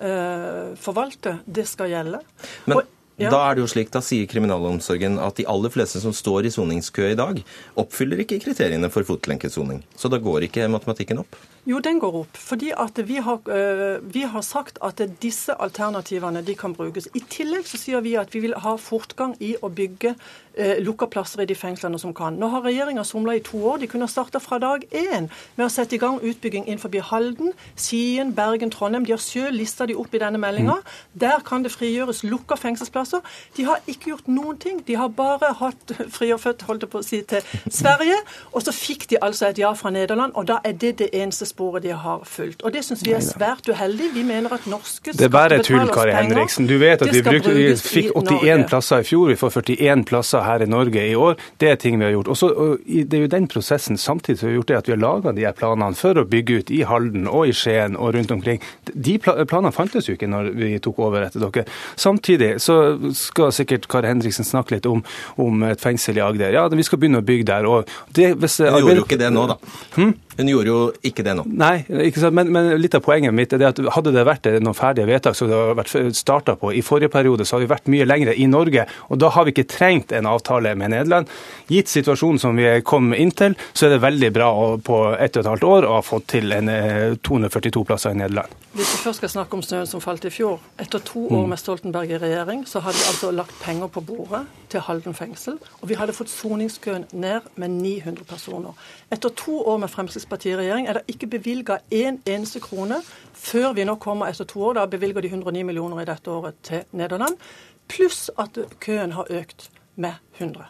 [0.00, 2.22] eh, forvalte, det skal gjelde.
[2.66, 2.80] Men...
[2.80, 3.30] Og ja.
[3.32, 6.50] Da er det jo slik, da sier kriminalomsorgen at de aller fleste som står i
[6.52, 7.38] soningskø i dag,
[7.80, 9.78] oppfyller ikke kriteriene for fotlenkesoning.
[9.96, 11.38] Så da går ikke matematikken opp?
[11.66, 12.36] Jo, den går opp.
[12.38, 17.08] Fordi at vi har, øh, vi har, sagt at disse alternativene de kan brukes.
[17.14, 20.14] I tillegg så sier vi at vi vil ha fortgang i å bygge
[20.58, 22.38] øh, lukka plasser i de fengslene som kan.
[22.38, 23.80] Nå har regjeringa somla i to år.
[23.82, 25.26] De kunne starta fra dag én
[25.56, 29.04] med å sette i gang utbygging innenfor Halden, Skien, Bergen, Trondheim.
[29.04, 30.78] De har sjøl lista de opp i denne meldinga.
[30.78, 31.20] Mm.
[31.20, 33.20] Der kan det frigjøres lukka fengselsplasser.
[33.56, 34.86] De har ikke gjort noen ting.
[34.86, 38.22] De har bare hatt fri og født, holdt jeg på å si, til Sverige.
[38.52, 41.55] Og så fikk de altså et ja fra Nederland, og da er det det eneste
[41.56, 42.62] sporet de har fulgt.
[42.62, 44.10] Og Det syns vi er svært uheldig.
[44.14, 46.68] Vi mener at norske Det er bare tull, Kari Henriksen.
[46.68, 50.44] Du vet at vi, brukte, vi fikk 81 plasser i fjor, vi får 41 plasser
[50.44, 51.38] her i Norge i år.
[51.60, 52.28] Det er ting vi har gjort.
[52.34, 54.94] Også, og det er jo den prosessen samtidig som vi har gjort det at vi
[54.96, 58.12] har laga de her planene for å bygge ut i Halden og i Skien og
[58.18, 58.60] rundt omkring.
[58.92, 61.66] De planene fantes jo ikke når vi tok over etter dere.
[61.96, 62.78] Samtidig så
[63.16, 65.02] skal sikkert Kari Henriksen snakke litt om,
[65.40, 66.52] om et fengsel i Agder.
[66.52, 67.66] Ja, vi skal begynne å bygge der.
[67.70, 69.58] og det, hvis, Hun gjorde jo ikke det nå, da.
[69.96, 70.14] Hm?
[70.36, 71.46] Hun gjorde jo ikke det nå.
[71.48, 75.38] Nei, men, men, litt av poenget mitt er at hadde det vært noen ferdige vedtak
[75.38, 78.36] som det har vært starta på i forrige periode, så har vi vært mye lengre
[78.36, 78.86] i Norge.
[79.08, 81.32] Og da har vi ikke trengt en avtale med Nederland.
[81.72, 85.38] Gitt situasjonen som vi kom inn til, så er det veldig bra å, på ett
[85.38, 86.70] og et halvt år å ha fått til en
[87.16, 88.65] 242 eh, plasser i Nederland.
[88.76, 90.58] Hvis vi først skal snakke om snøen som falt i fjor.
[90.82, 91.48] Etter to år mm.
[91.48, 95.56] med Stoltenberg i regjering, så hadde vi altså lagt penger på bordet til Halden fengsel.
[95.80, 98.76] Og vi hadde fått soningskøen ned med 900 personer.
[99.08, 103.00] Etter to år med Fremskrittspartiet i regjering er det ikke bevilga én en eneste krone
[103.32, 104.76] før vi nå kommer etter to år.
[104.82, 107.40] Da bevilger de 109 millioner i dette året til Nederland.
[107.88, 110.68] Pluss at køen har økt med 100.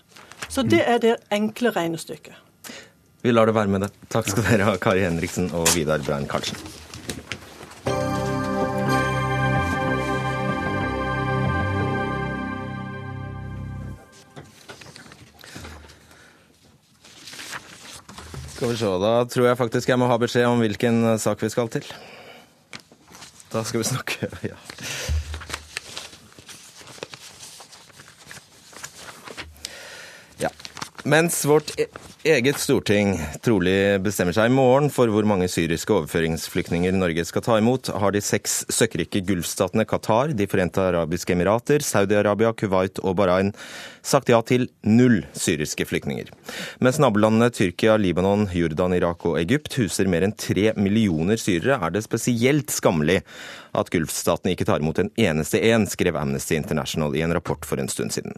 [0.48, 2.38] Så det er det enkle regnestykket.
[3.22, 3.94] Vi lar det være med det.
[4.14, 6.85] Takk skal dere ha, Kari Henriksen og Vidar Brein Karlsen.
[18.66, 21.50] Skal vi se, Da tror jeg faktisk jeg må ha beskjed om hvilken sak vi
[21.52, 21.84] skal til.
[23.52, 24.56] Da skal vi snakke ja.
[31.06, 31.86] Mens vårt e-
[32.24, 37.58] eget storting trolig bestemmer seg i morgen for hvor mange syriske overføringsflyktninger Norge skal ta
[37.60, 43.52] imot, har de seks søkkrike gulfstatene Qatar, De forente arabiske emirater, Saudi-Arabia, Kuwait og Bahrain
[44.02, 46.34] sagt ja til null syriske flyktninger.
[46.82, 51.94] Mens nabolandene Tyrkia, Libanon, Jordan, Irak og Egypt huser mer enn tre millioner syrere, er
[51.94, 53.20] det spesielt skammelig
[53.78, 57.78] at gulfstatene ikke tar imot en eneste en, skrev Amnesty International i en rapport for
[57.78, 58.34] en stund siden.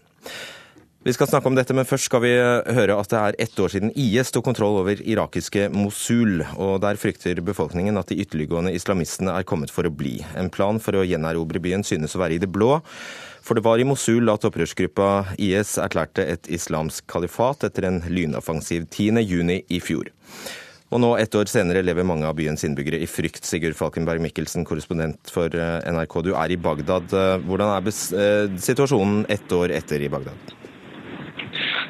[1.07, 3.61] Vi skal snakke om dette, men først skal vi eh, høre at det er ett
[3.63, 6.43] år siden IS tok kontroll over irakiske Mosul.
[6.59, 10.17] og Der frykter befolkningen at de ytterliggående islamistene er kommet for å bli.
[10.35, 12.81] En plan for å gjenerobre byen synes å være i det blå.
[13.47, 18.91] For det var i Mosul at opprørsgruppa IS erklærte et islamsk kalifat etter en lynoffensiv
[18.91, 20.11] 10.6 i fjor.
[20.91, 23.47] Og nå, ett år senere, lever mange av byens innbyggere i frykt.
[23.47, 27.15] Sigurd Falkenberg Mikkelsen, korrespondent for eh, NRK, du er i Bagdad.
[27.47, 30.58] Hvordan er situasjonen ett år etter i Bagdad?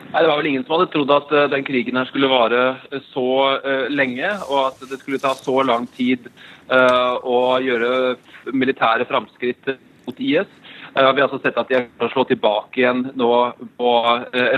[0.09, 2.63] Nei, Det var vel ingen som hadde trodd at uh, den krigen her skulle vare
[2.81, 3.29] uh, så
[3.61, 6.31] uh, lenge, og at det skulle ta så lang tid
[6.69, 8.19] å gjøre
[8.53, 9.71] militære framskritt
[10.05, 10.51] mot IS.
[10.93, 13.31] Vi har altså sett at de har slått tilbake igjen nå
[13.81, 13.93] på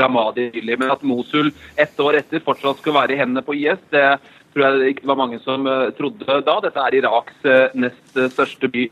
[0.02, 0.80] Ramadi nylig.
[0.80, 4.02] Men at Mosul ett år etter fortsatt skulle være i hendene på IS, det
[4.50, 6.56] tror jeg ikke var mange som trodde da.
[6.66, 7.46] Dette er Iraks
[7.78, 8.88] nest største by.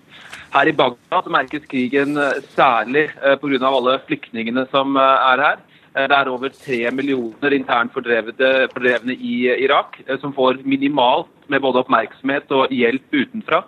[0.54, 2.14] Her i Bagdad merkes krigen
[2.54, 3.08] særlig
[3.42, 3.58] pga.
[3.66, 5.58] alle flyktningene som er her.
[5.98, 11.64] Eh, det er over tre millioner internt fordrevne i Irak, eh, som får minimalt med
[11.64, 13.64] både oppmerksomhet og hjelp utenfra.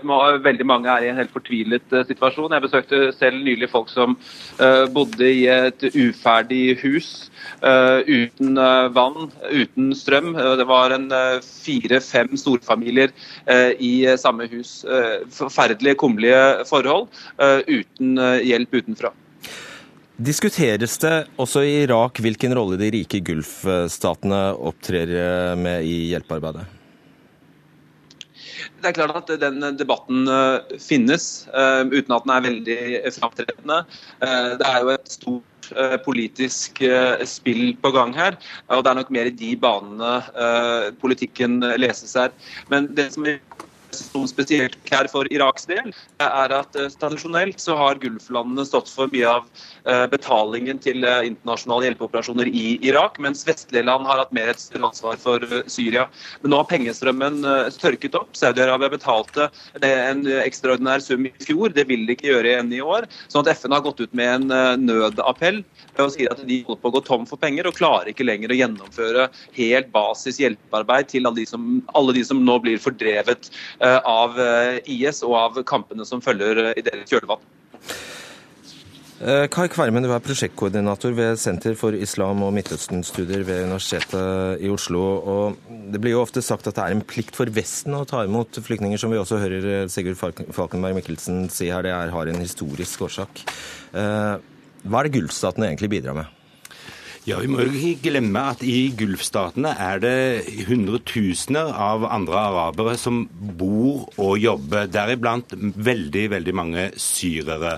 [0.00, 2.50] Som har, veldig mange er i en helt fortvilet situasjon.
[2.50, 4.16] Jeg besøkte selv nylig folk som
[4.90, 7.30] bodde i et uferdig hus
[7.62, 8.58] uten
[8.96, 10.32] vann, uten strøm.
[10.34, 10.96] Det var
[11.46, 13.14] fire-fem storfamilier
[13.78, 14.82] i samme hus.
[15.38, 17.06] Forferdelige, kummerlige forhold
[17.70, 18.18] uten
[18.50, 19.14] hjelp utenfra.
[20.18, 25.12] Diskuteres det også i Irak hvilken rolle de rike Gulf-statene opptrer
[25.54, 26.64] med i hjelpearbeidet?
[28.82, 30.26] Det er klart at den debatten
[30.82, 32.80] finnes, uten at den er veldig
[33.14, 33.78] framtredende.
[34.18, 35.70] Det er jo et stort
[36.02, 36.82] politisk
[37.30, 38.34] spill på gang her,
[38.74, 40.12] og det er nok mer i de banene
[40.98, 42.34] politikken leses her.
[42.74, 43.38] Men det som er
[43.98, 49.10] som spesielt her for Iraks del, er at uh, tradisjonelt så har Gulflandene stått for
[49.12, 49.46] mye av
[49.88, 54.62] uh, betalingen til uh, internasjonale hjelpeoperasjoner i Irak, mens vestlige land har hatt mer et
[54.62, 56.06] større ansvar for Syria.
[56.42, 57.40] Men nå har pengestrømmen
[57.78, 58.30] tørket opp.
[58.36, 59.48] Saudi-Arabia betalte
[59.84, 63.08] en ekstraordinær sum i fjor, det vil de ikke gjøre igjen i år.
[63.28, 65.62] sånn at FN har gått ut med en nødappell
[65.98, 68.52] og sier at de holder på å gå tom for penger og klarer ikke lenger
[68.54, 71.64] å gjennomføre helt basis hjelpearbeid til alle de som,
[71.98, 76.68] alle de som nå blir fordrevet Eh, av eh, IS og av kampene som følger
[76.68, 77.44] eh, i deres kjølvann.
[79.18, 85.00] Kai Kvermen, du er prosjektkoordinator ved Senter for islam- og Midtøsten-studier ved Universitetet i Oslo.
[85.18, 88.22] og Det blir jo ofte sagt at det er en plikt for Vesten å ta
[88.22, 91.82] imot flyktninger, som vi også hører Sigurd Falkenberg Mikkelsen si her.
[91.82, 93.42] Det har en historisk årsak.
[93.90, 96.37] Hva er det Gulfstatene egentlig bidrar med?
[97.28, 100.12] Ja, Vi må jo ikke glemme at i Gulfstatene er det
[100.64, 107.74] hundretusener av andre arabere som bor og jobber, deriblant veldig, veldig mange syrere.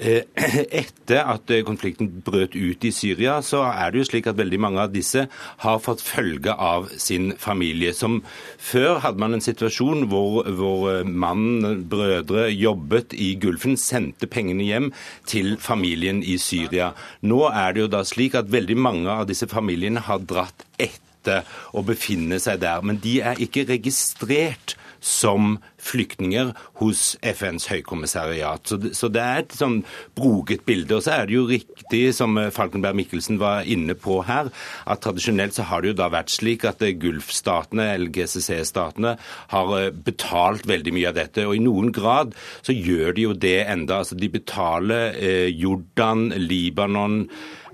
[0.00, 0.24] Eh,
[0.80, 4.80] etter at konflikten brøt ut i Syria, så er det jo slik at veldig mange
[4.86, 5.26] av disse
[5.66, 7.92] har fått følge av sin familie.
[7.92, 8.22] Som
[8.56, 14.90] før hadde man en situasjon hvor, hvor mannen, brødre, jobbet i Gulfen, sendte pengene hjem
[15.28, 16.94] til familien i Syria.
[17.20, 21.46] Nå er det jo da slik at veldig mange av disse familiene har dratt etter
[21.76, 22.84] å befinne seg der.
[22.84, 28.72] Men de er ikke registrert som flyktninger hos FNs høykommissariat.
[28.96, 29.80] Så det, er et sånn
[30.18, 30.96] broget bilde.
[30.96, 34.50] Og så er det jo riktig, som Falkenberg Mikkelsen var inne på her,
[34.90, 39.14] at tradisjonelt så har det jo da vært slik at Gulfstatene, eller GCC-statene,
[39.54, 41.46] har eh, betalt veldig mye av dette.
[41.46, 42.34] Og i noen grad
[42.66, 44.02] så gjør de jo det enda.
[44.02, 47.22] Altså de betaler eh, Jordan, Libanon,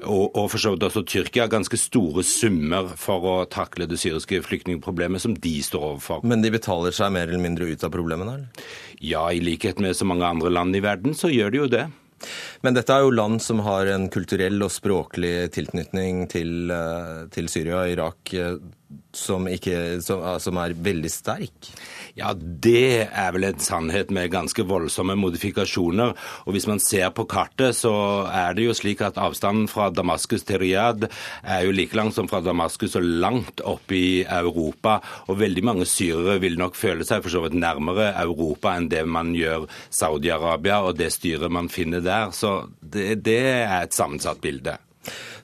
[0.03, 4.43] og, og for så vidt også Tyrkia ganske store summer for å takle det syriske
[4.47, 6.25] flyktningproblemet som de står overfor.
[6.27, 8.39] Men de betaler seg mer eller mindre ut av problemene?
[8.39, 8.73] Eller?
[9.05, 11.85] Ja, i likhet med så mange andre land i verden, så gjør de jo det.
[12.65, 17.51] Men dette er jo land som har en kulturell og språklig tilknytning til, eh, til
[17.53, 18.57] Syria og Irak eh,
[19.15, 21.71] som, ikke, som, som er veldig sterk?
[22.15, 26.13] Ja, det er vel en sannhet med ganske voldsomme modifikasjoner.
[26.47, 27.91] Og hvis man ser på kartet, så
[28.31, 31.09] er det jo slik at avstanden fra Damaskus til Riyadh
[31.43, 35.01] er jo like lang som fra Damaskus og langt opp i Europa.
[35.27, 39.03] Og veldig mange syrere vil nok føle seg for så vidt nærmere Europa enn det
[39.11, 42.31] man gjør Saudi-Arabia og det styret man finner der.
[42.31, 44.79] Så det, det er et sammensatt bilde.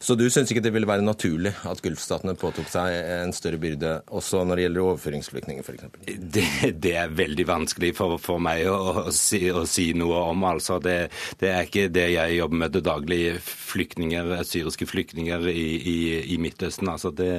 [0.00, 3.92] Så du syns ikke det ville være naturlig at Gulfstatene påtok seg en større byrde
[4.16, 5.86] også når det gjelder overføringsflyktninger f.eks.?
[6.06, 6.46] Det,
[6.80, 10.44] det er veldig vanskelig for, for meg å, å, si, å, si, noe om.
[10.48, 10.80] altså.
[10.82, 10.96] Det,
[11.40, 13.22] det, er ikke det jeg jobber med til daglig.
[13.70, 15.98] Flyktninger, syriske flyktninger i, i,
[16.34, 16.88] i Midtøsten.
[16.90, 17.32] altså det,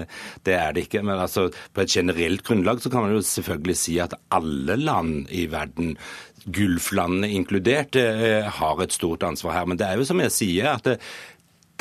[0.45, 1.03] det, er det ikke.
[1.07, 5.31] Men altså, på et generelt grunnlag så kan man jo selvfølgelig si at alle land
[5.34, 5.95] i verden
[6.41, 9.67] Gulflandene inkludert, eh, har et stort ansvar her.
[9.69, 10.88] Men det er jo som jeg sier, at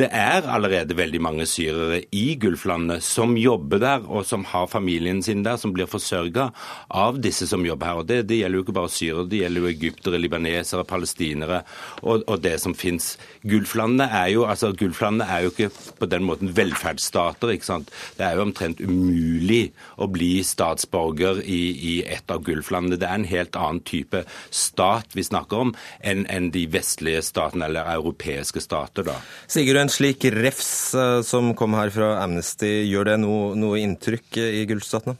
[0.00, 5.20] det, er allerede veldig mange syrere i Gulflandene som jobber der, og som har familien
[5.24, 6.50] sin der, som blir forsørga
[6.88, 8.00] av disse som jobber her.
[8.00, 11.62] Og det, det, gjelder jo ikke bare syrere, det gjelder jo egyptere, libanesere, palestinere
[12.02, 13.12] og, og det som fins.
[13.44, 17.54] Gulflandene er jo altså Gulflandene er jo ikke på den måten velferdsstater.
[17.54, 17.92] ikke sant?
[18.16, 21.60] Det er jo omtrent umulig å bli statsborger i,
[21.92, 23.00] i et av Gulflandene.
[23.00, 25.74] Det er en helt annen type stat vi snakker om
[26.06, 29.06] enn en de vestlige statene eller europeiske stater.
[29.10, 29.18] da.
[29.50, 34.38] Sigurd, en slik refs eh, som kom her fra Amnesty, gjør det noe, noe inntrykk
[34.38, 35.16] i Gullstatene?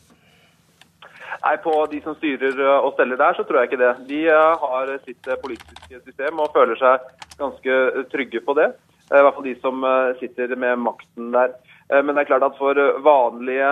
[1.40, 3.94] Nei, På de som styrer eh, og steller der, så tror jeg ikke det.
[4.10, 8.70] De eh, har sitt politiske system og føler seg ganske trygge på det.
[9.10, 9.82] I hvert fall de som
[10.20, 11.56] sitter med makten der.
[11.90, 13.70] Men det er klart at for vanlige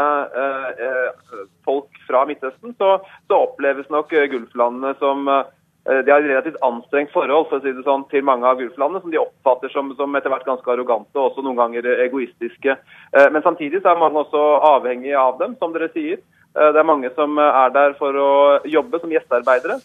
[1.62, 2.96] folk fra Midtøsten, så,
[3.30, 5.44] så oppleves nok Gulflandene som Eh,
[5.88, 9.01] de har et relativt anstrengt forhold for å si det sånn, til mange av Gulflandene,
[9.01, 12.77] som de oppfatter som, som etter hvert ganske arrogante og også noen ganger egoistiske.
[13.16, 14.42] Eh, men samtidig så er mange også
[14.74, 16.20] avhengig av dem, som dere sier.
[16.56, 18.30] Eh, det er mange som er der for å
[18.68, 19.78] jobbe som gjestearbeidere,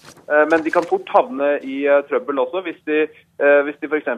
[0.51, 3.03] men de kan fort havne i trøbbel også hvis de,
[3.67, 4.09] hvis de f.eks.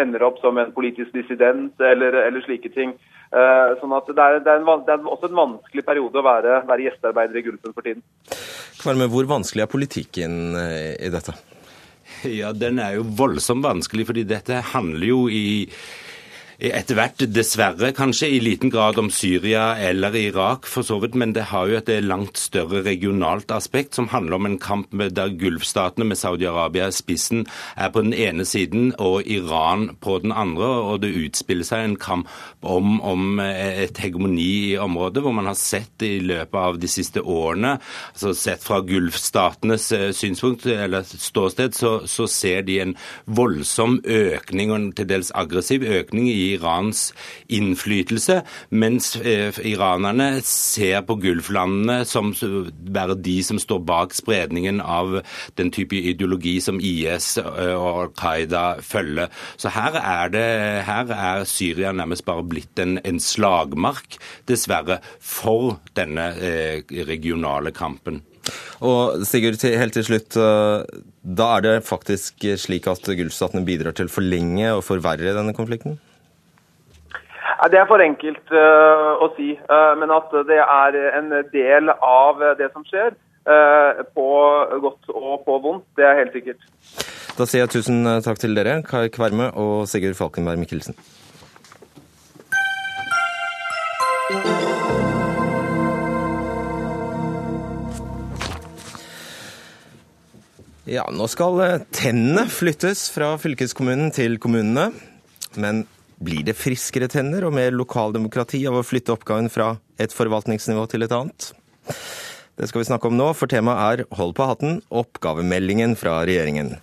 [0.00, 2.94] ender opp som en politisk dissident eller, eller slike ting.
[3.30, 6.62] Sånn at det er, det, er en, det er, også en vanskelig periode å være,
[6.66, 8.02] være gjestearbeider i Gulfen for tiden.
[8.80, 11.34] Kvarme, hvor vanskelig er politikken eh, i dette?
[12.40, 15.68] Ja, Den er jo voldsomt vanskelig, fordi dette handler jo i
[16.60, 21.32] etter hvert, dessverre, kanskje i liten grad om Syria eller Irak, for så vidt, men
[21.32, 26.04] det har jo et langt større regionalt aspekt, som handler om en kamp der Gulfstatene
[26.10, 27.46] med Saudi-Arabia i spissen
[27.80, 30.68] er på den ene siden og Iran på den andre.
[30.90, 32.28] Og det utspiller seg en kamp
[32.60, 37.24] om, om et hegemoni i området, hvor man har sett i løpet av de siste
[37.24, 37.78] årene,
[38.12, 42.94] altså sett fra Gulfstatenes eh, synspunkt eller ståsted, så, så ser de en
[43.24, 47.10] voldsom økning, og en til dels aggressiv økning, i Irans
[47.52, 55.20] innflytelse, mens eh, iranerne ser på Gulflandene som være de som står bak spredningen av
[55.60, 59.30] den type ideologi som IS eh, og Al Qaida følger.
[59.60, 60.46] Så her er, det,
[60.88, 64.18] her er Syria nærmest bare blitt en, en slagmark,
[64.50, 68.22] dessverre, for denne eh, regionale kampen.
[68.84, 70.36] Og Sigurd, helt til slutt.
[71.20, 75.98] Da er det faktisk slik at Gulfstatene bidrar til å forlenge og forverre denne konflikten?
[77.70, 82.42] Det er for enkelt uh, å si, uh, men at det er en del av
[82.58, 83.16] det som skjer.
[83.48, 84.26] Uh, på
[84.84, 86.66] godt og på vondt, det er helt sikkert.
[87.38, 90.98] Da sier jeg tusen takk til dere, Kai Kverme og Sigurd Falkenberg Mikkelsen.
[100.90, 101.60] Ja, nå skal
[101.94, 104.90] tennene flyttes fra fylkeskommunen til kommunene.
[105.60, 105.84] Men
[106.20, 111.06] blir det friskere tenner og mer lokaldemokrati av å flytte oppgaven fra et forvaltningsnivå til
[111.06, 111.52] et annet?
[112.60, 116.74] Det skal vi snakke om nå, for temaet er Hold på hatten oppgavemeldingen fra regjeringen.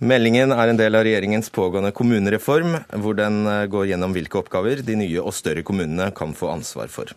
[0.00, 4.80] Meldingen er en del av regjeringens pågående kommunereform, hvor den eh, går gjennom hvilke oppgaver
[4.86, 7.12] de nye og større kommunene kan få ansvar for.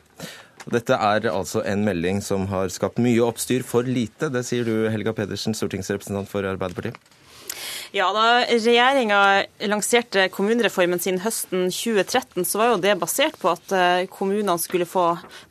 [0.76, 4.28] Dette er altså en melding som har skapt mye oppstyr for lite.
[4.34, 7.00] Det sier du, Helga Pedersen, stortingsrepresentant for Arbeiderpartiet.
[7.92, 13.74] Ja, Da regjeringa lanserte kommunereformen sin høsten 2013, så var jo det basert på at
[13.76, 15.10] eh, kommunene skulle få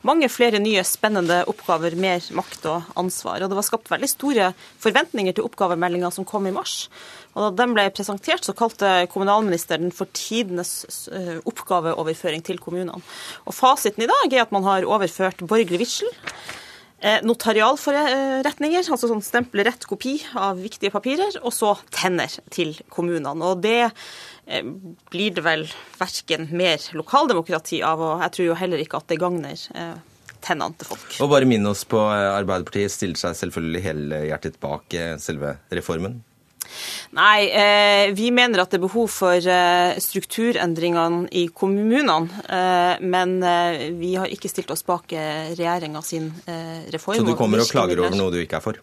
[0.09, 3.43] mange flere nye spennende oppgaver, mer makt og ansvar.
[3.45, 4.47] Og Det var skapt veldig store
[4.81, 6.87] forventninger til oppgavemeldinga som kom i mars.
[7.35, 12.97] Og Da den ble presentert, så kalte kommunalministeren for tidenes eh, oppgaveoverføring til kommunene.
[13.45, 16.60] Og Fasiten i dag er at man har overført borgerlig vigsel Eh,
[17.25, 23.33] notarialforretninger, altså sånn stemplerett kopi av viktige papirer, og så tenner til kommunene.
[23.41, 24.65] Og det eh,
[25.09, 25.65] blir det vel
[25.97, 29.95] verken mer lokaldemokrati av, og jeg tror jo heller ikke at det gagner eh,
[30.41, 31.15] tennene til folk.
[31.21, 36.21] Og bare minn oss på Arbeiderpartiet stiller seg selvfølgelig helhjertet bak selve reformen.
[37.17, 42.19] Nei, eh, vi mener at det er behov for eh, strukturendringene i kommunene.
[42.45, 43.37] Eh, men
[43.99, 46.31] vi har ikke stilt oss bak regjeringa sin
[46.93, 47.19] reform.
[47.19, 48.79] Så du kommer og klager over noe du ikke er for?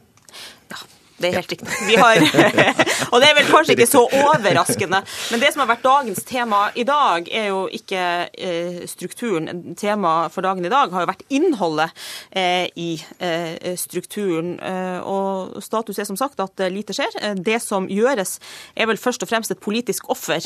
[1.18, 1.68] Det er helt riktig.
[1.86, 2.20] Vi har,
[3.12, 5.00] og det er vel kanskje ikke så overraskende.
[5.32, 9.74] Men det som har vært dagens tema i dag, er jo ikke eh, strukturen.
[9.78, 14.54] Tema for dagen i dag har jo vært innholdet eh, i eh, strukturen.
[15.08, 17.18] Og status er som sagt at lite skjer.
[17.34, 18.36] Det som gjøres,
[18.78, 20.44] er vel først og fremst et politisk offer.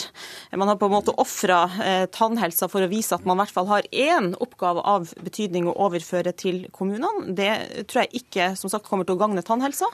[0.56, 1.66] Man har på en måte ofra
[2.14, 5.76] tannhelsa for å vise at man i hvert fall har én oppgave av betydning å
[5.88, 7.34] overføre til kommunene.
[7.36, 7.52] Det
[7.90, 9.90] tror jeg ikke som sagt kommer til å gagne tannhelsa.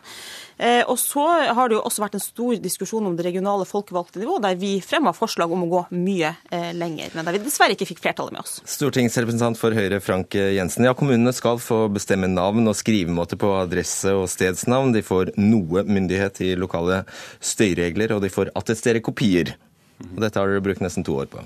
[0.58, 4.22] Eh, og så har det jo også vært en stor diskusjon om det regionale folkevalgte
[4.22, 7.76] nivå, der vi fremma forslag om å gå mye eh, lenger, men der vi dessverre
[7.76, 8.58] ikke fikk flertallet med oss.
[8.68, 10.88] Stortingsrepresentant for Høyre Frank Jensen.
[10.88, 14.94] Ja, kommunene skal få bestemme navn og skrivemåte på adresse og stedsnavn.
[14.96, 17.02] De får noe myndighet i lokale
[17.40, 19.56] støyregler, og de får attestere kopier.
[20.14, 21.42] Og dette har dere brukt nesten to år på.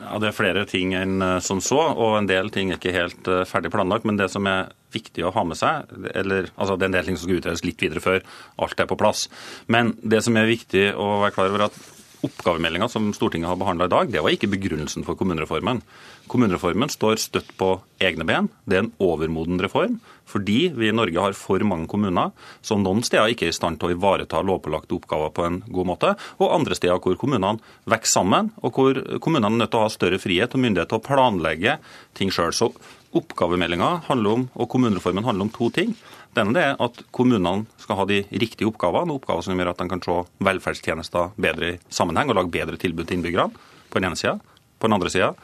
[0.00, 2.94] Ja, Det er flere ting enn eh, som så, og en del ting er ikke
[2.94, 4.06] helt eh, ferdig planlagt.
[4.08, 7.08] Men det som er viktig å ha med seg, eller altså det er en del
[7.08, 8.20] ting som skal utredes litt videre før
[8.58, 9.28] alt er på plass.
[9.70, 11.80] Men det som er viktig å være klar over, at
[12.20, 15.80] Oppgavemeldinga som Stortinget har behandla i dag, det var ikke begrunnelsen for kommunereformen.
[16.28, 17.70] Kommunereformen står støtt på
[18.02, 18.50] egne ben.
[18.68, 19.96] Det er en overmoden reform.
[20.30, 22.30] Fordi vi i Norge har for mange kommuner
[22.66, 25.90] som noen steder ikke er i stand til å ivareta lovpålagte oppgaver på en god
[25.90, 27.58] måte, og andre steder hvor kommunene
[27.90, 31.00] vokser sammen, og hvor kommunene er nødt til å ha større frihet og myndighet til
[31.00, 31.76] å planlegge
[32.18, 32.54] ting sjøl.
[32.54, 32.70] Så
[33.16, 35.96] oppgavemeldinga og kommunereformen handler om to ting.
[36.30, 39.88] Det ene er at kommunene skal ha de riktige oppgavene, oppgaver som gjør at de
[39.90, 43.50] kan se velferdstjenester bedre i sammenheng og lage bedre tilbud til innbyggerne,
[43.90, 44.36] på den ene sida.
[44.78, 45.34] På den andre sida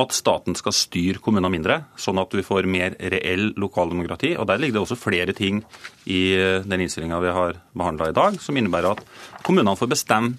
[0.00, 4.32] at staten skal styre kommunene mindre, sånn at vi får mer reell lokaldemokrati.
[4.40, 5.60] Og Der ligger det også flere ting
[6.08, 9.04] i eh, den innstillinga vi har behandla i dag, som innebærer at
[9.44, 10.36] kommunene får bestemme,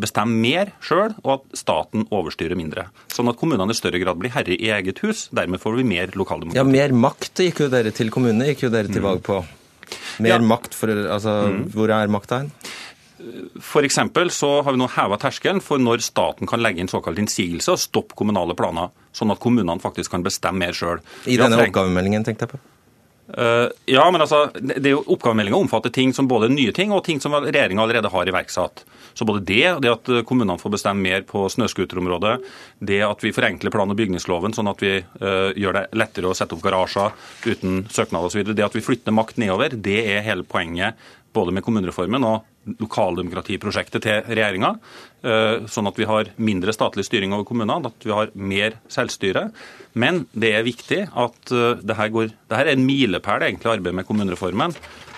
[0.00, 2.88] bestemme mer sjøl, og at staten overstyrer mindre.
[3.12, 5.28] Sånn at kommunene i større grad blir herre i eget hus.
[5.36, 6.60] Dermed får vi mer lokaldemokrati.
[6.60, 9.42] Ja, Mer makt gikk jo dere til kommunene, gikk jo dere til valg på.
[10.24, 10.42] Mer ja.
[10.44, 11.62] makt for Altså, mm.
[11.74, 12.52] hvor er makta hen?
[13.60, 13.86] For
[14.30, 17.82] så har vi nå heva terskelen for når staten kan legge inn såkalt innsigelse og
[17.82, 21.02] stoppe kommunale planer, sånn at kommunene faktisk kan bestemme mer sjøl.
[21.26, 22.64] I denne oppgavemeldingen, tenkte jeg på.
[23.28, 27.02] Uh, ja, men altså, det er jo Oppgavemeldinga omfatter ting som både nye ting og
[27.04, 28.86] ting som regjeringa allerede har iverksatt.
[29.12, 32.38] Så både det, det at kommunene får bestemme mer på snøscooterområdet,
[32.88, 36.36] det at vi forenkler plan- og bygningsloven sånn at vi uh, gjør det lettere å
[36.38, 37.12] sette opp garasjer
[37.44, 40.96] uten søknad osv., det at vi flytter makt nedover, det er hele poenget
[41.36, 42.46] både med kommunereformen og
[42.80, 44.74] lokaldemokratiprosjektet til regjeringa.
[45.26, 49.48] Eh, sånn at vi har mindre statlig styring over kommunene, at vi har mer selvstyre.
[49.98, 53.72] Men det er viktig at eh, det her, går, det her er en milepæl egentlig
[53.72, 54.76] arbeidet med kommunereformen.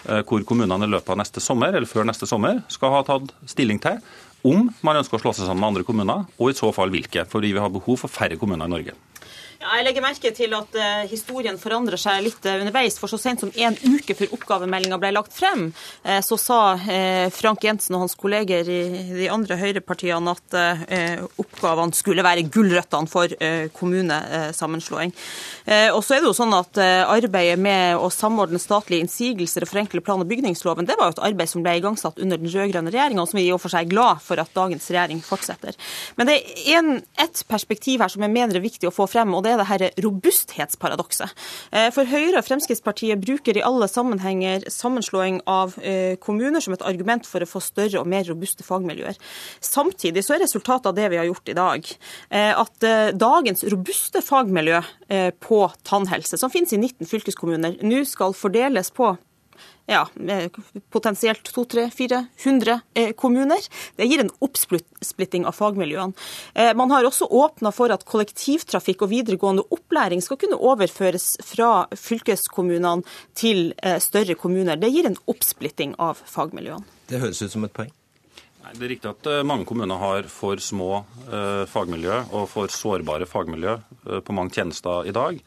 [0.09, 3.35] Eh, hvor kommunene i løpet av neste sommer, eller før neste sommer skal ha tatt
[3.51, 4.01] stilling til
[4.47, 7.27] om man ønsker å slå seg sammen med andre kommuner, og i så fall hvilke.
[7.29, 8.97] Fordi vi har behov for færre kommuner i Norge.
[9.61, 12.95] Ja, jeg legger merke til at uh, historien forandrer seg litt uh, underveis.
[12.97, 15.67] For så sent som en uke før oppgavemeldinga ble lagt frem,
[16.07, 16.61] uh, så sa
[17.37, 18.79] Frank Jensen og hans kolleger i
[19.19, 20.55] de andre høyrepartiene at
[21.41, 23.33] oppgavene skulle være gulrøttene for
[23.77, 25.13] kommunesammenslåing.
[25.95, 30.03] Og så er det jo sånn at Arbeidet med å samordne statlige innsigelser og forenkle
[30.05, 33.25] plan- og bygningsloven det var jo et arbeid som ble igangsatt under den rød-grønne regjeringa,
[33.25, 35.79] og som vi i og for seg er glad for at dagens regjering fortsetter.
[36.21, 39.35] Men det er en, et perspektiv her som jeg mener er viktig å få frem.
[39.37, 41.35] og det det er det her robusthetsparadokset.
[41.75, 46.85] Eh, for Høyre og Fremskrittspartiet bruker i alle sammenhenger sammenslåing av eh, kommuner som et
[46.87, 49.19] argument for å få større og mer robuste fagmiljøer.
[49.65, 51.91] Samtidig så er resultatet av det vi har gjort i dag,
[52.31, 52.89] eh, at
[53.19, 54.81] dagens robuste fagmiljø
[55.43, 59.13] på tannhelse, som finnes i 19 fylkeskommuner, nå skal fordeles på
[59.87, 60.05] ja,
[60.91, 63.59] potensielt 200-400 eh, kommuner.
[63.97, 66.13] Det gir en oppsplitting av fagmiljøene.
[66.55, 71.87] Eh, man har også åpna for at kollektivtrafikk og videregående opplæring skal kunne overføres fra
[71.97, 73.07] fylkeskommunene
[73.39, 74.81] til eh, større kommuner.
[74.81, 76.87] Det gir en oppsplitting av fagmiljøene.
[77.11, 77.91] Det høres ut som et poeng.
[78.61, 83.27] Nei, det er riktig at mange kommuner har for små eh, fagmiljø og for sårbare
[83.27, 85.41] fagmiljø eh, på mange tjenester i dag.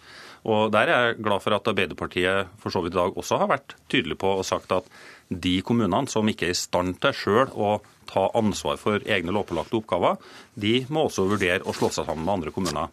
[0.44, 3.48] Og Der er jeg glad for at Arbeiderpartiet for så vidt i dag også har
[3.48, 4.88] vært tydelig på og sagt at
[5.30, 7.78] de kommunene som ikke er i stand til sjøl å
[8.10, 10.18] ta ansvar for egne lovpålagte oppgaver,
[10.60, 12.91] de må også vurdere å slå seg sammen med andre kommuner.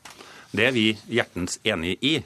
[0.55, 2.21] Det er vi hjertens enig i.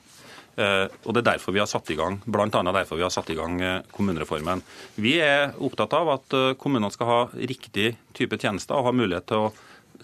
[0.56, 3.10] Eh, og Det er derfor vi har satt i gang, blant annet derfor vi har
[3.10, 4.62] satt i gang eh, kommunereformen.
[4.94, 9.26] Vi er opptatt av at eh, kommunene skal ha riktig type tjenester og ha mulighet
[9.32, 9.52] til å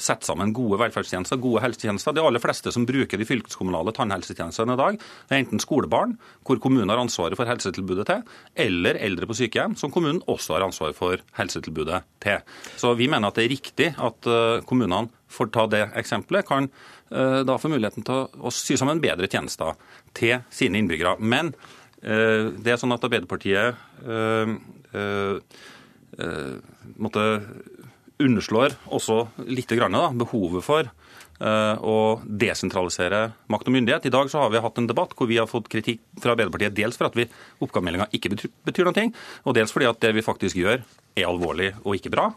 [0.01, 2.15] sette sammen gode velferdstjenester, gode helsetjenester.
[2.17, 6.91] De aller fleste som bruker de fylkeskommunale tannhelsetjenestene i dag, er enten skolebarn, hvor kommunen
[6.93, 8.23] har ansvaret for helsetilbudet til,
[8.67, 12.41] eller eldre på sykehjem, som kommunen også har ansvaret for helsetilbudet til.
[12.81, 16.47] Så vi mener at det er riktig at eh, kommunene, for å ta det eksempelet,
[16.49, 19.77] kan eh, da få muligheten til å sy sammen bedre tjenester
[20.17, 21.19] til sine innbyggere.
[21.21, 21.53] Men
[22.03, 23.87] eh, det er sånn at Arbeiderpartiet
[27.01, 27.23] måtte
[28.21, 34.09] underslår også litt grann, da, behovet for uh, å desentralisere makt og myndighet.
[34.09, 36.77] I dag så har vi hatt en debatt hvor vi har fått kritikk fra Arbeiderpartiet
[36.77, 37.29] dels for at vi
[37.65, 39.07] oppgavemeldinga ikke betyr, betyr noe,
[39.45, 40.85] og dels fordi at det vi faktisk gjør,
[41.19, 42.31] er alvorlig og ikke bra.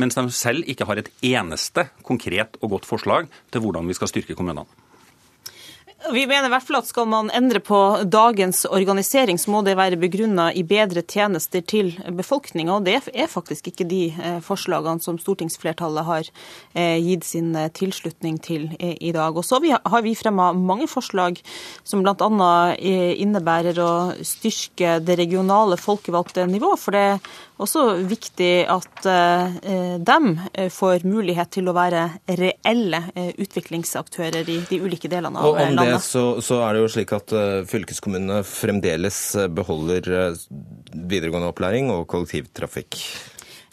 [0.00, 4.10] Mens de selv ikke har et eneste konkret og godt forslag til hvordan vi skal
[4.10, 4.66] styrke kommunene.
[6.12, 7.78] Vi mener i hvert fall at skal man endre på
[8.12, 12.74] dagens organisering, så må det være begrunna i bedre tjenester til befolkninga.
[12.76, 16.28] Og det er faktisk ikke de eh, forslagene som stortingsflertallet har
[16.74, 19.32] eh, gitt sin eh, tilslutning til i dag.
[19.32, 21.40] Og så har vi fremma mange forslag
[21.86, 22.52] som bl.a.
[22.76, 26.74] innebærer å styrke det regionale folkevalgte nivå.
[26.80, 27.32] For det er
[27.64, 29.06] også viktig at
[30.04, 36.24] de får mulighet til å være reelle utviklingsaktører i de ulike delene av landet så,
[36.44, 40.34] så, er det jo slik at uh, fylkeskommunene fremdeles eh, beholder
[40.94, 42.98] videregående opplæring og kollektivtrafikk.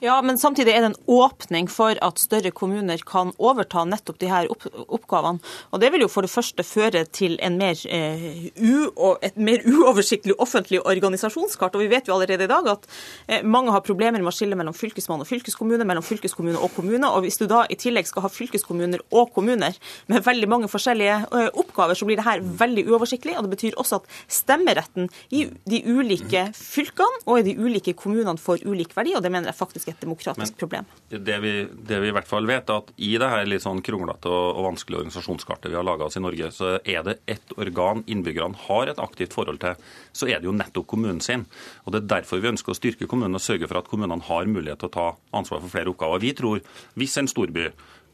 [0.01, 4.31] Ja, men samtidig er det en åpning for at større kommuner kan overta nettopp de
[4.31, 5.37] her oppgavene.
[5.69, 10.81] Og Det vil jo for det første føre til mer, eh, et mer uoversiktlig offentlig
[10.81, 11.75] organisasjonskart.
[11.75, 12.87] Og vi vet jo allerede i dag at
[13.27, 17.05] eh, mange har problemer med å skille mellom fylkesmann og fylkeskommune, mellom fylkeskommune og kommune.
[17.05, 19.77] Og hvis du da i tillegg skal ha fylkeskommuner og kommuner
[20.09, 23.37] med veldig mange forskjellige eh, oppgaver, så blir det her veldig uoversiktlig.
[23.37, 28.41] Og det betyr også at stemmeretten i de ulike fylkene og i de ulike kommunene
[28.41, 30.89] får ulik verdi, og det mener jeg faktisk et demokratisk Men, problem.
[31.11, 33.83] Det vi, det vi, i hvert fall vet, er at i det her litt sånn
[33.85, 37.55] kronglete og, og vanskelige organisasjonskartet vi har laga oss i Norge, så er det ett
[37.57, 39.79] organ innbyggerne har et aktivt forhold til,
[40.15, 41.45] så er det jo nettopp kommunen sin.
[41.85, 44.49] Og Det er derfor vi ønsker å styrke kommunen og sørge for at kommunene har
[44.49, 46.23] mulighet til å ta ansvar for flere oppgaver.
[46.23, 46.61] Vi tror
[46.99, 47.69] hvis en storby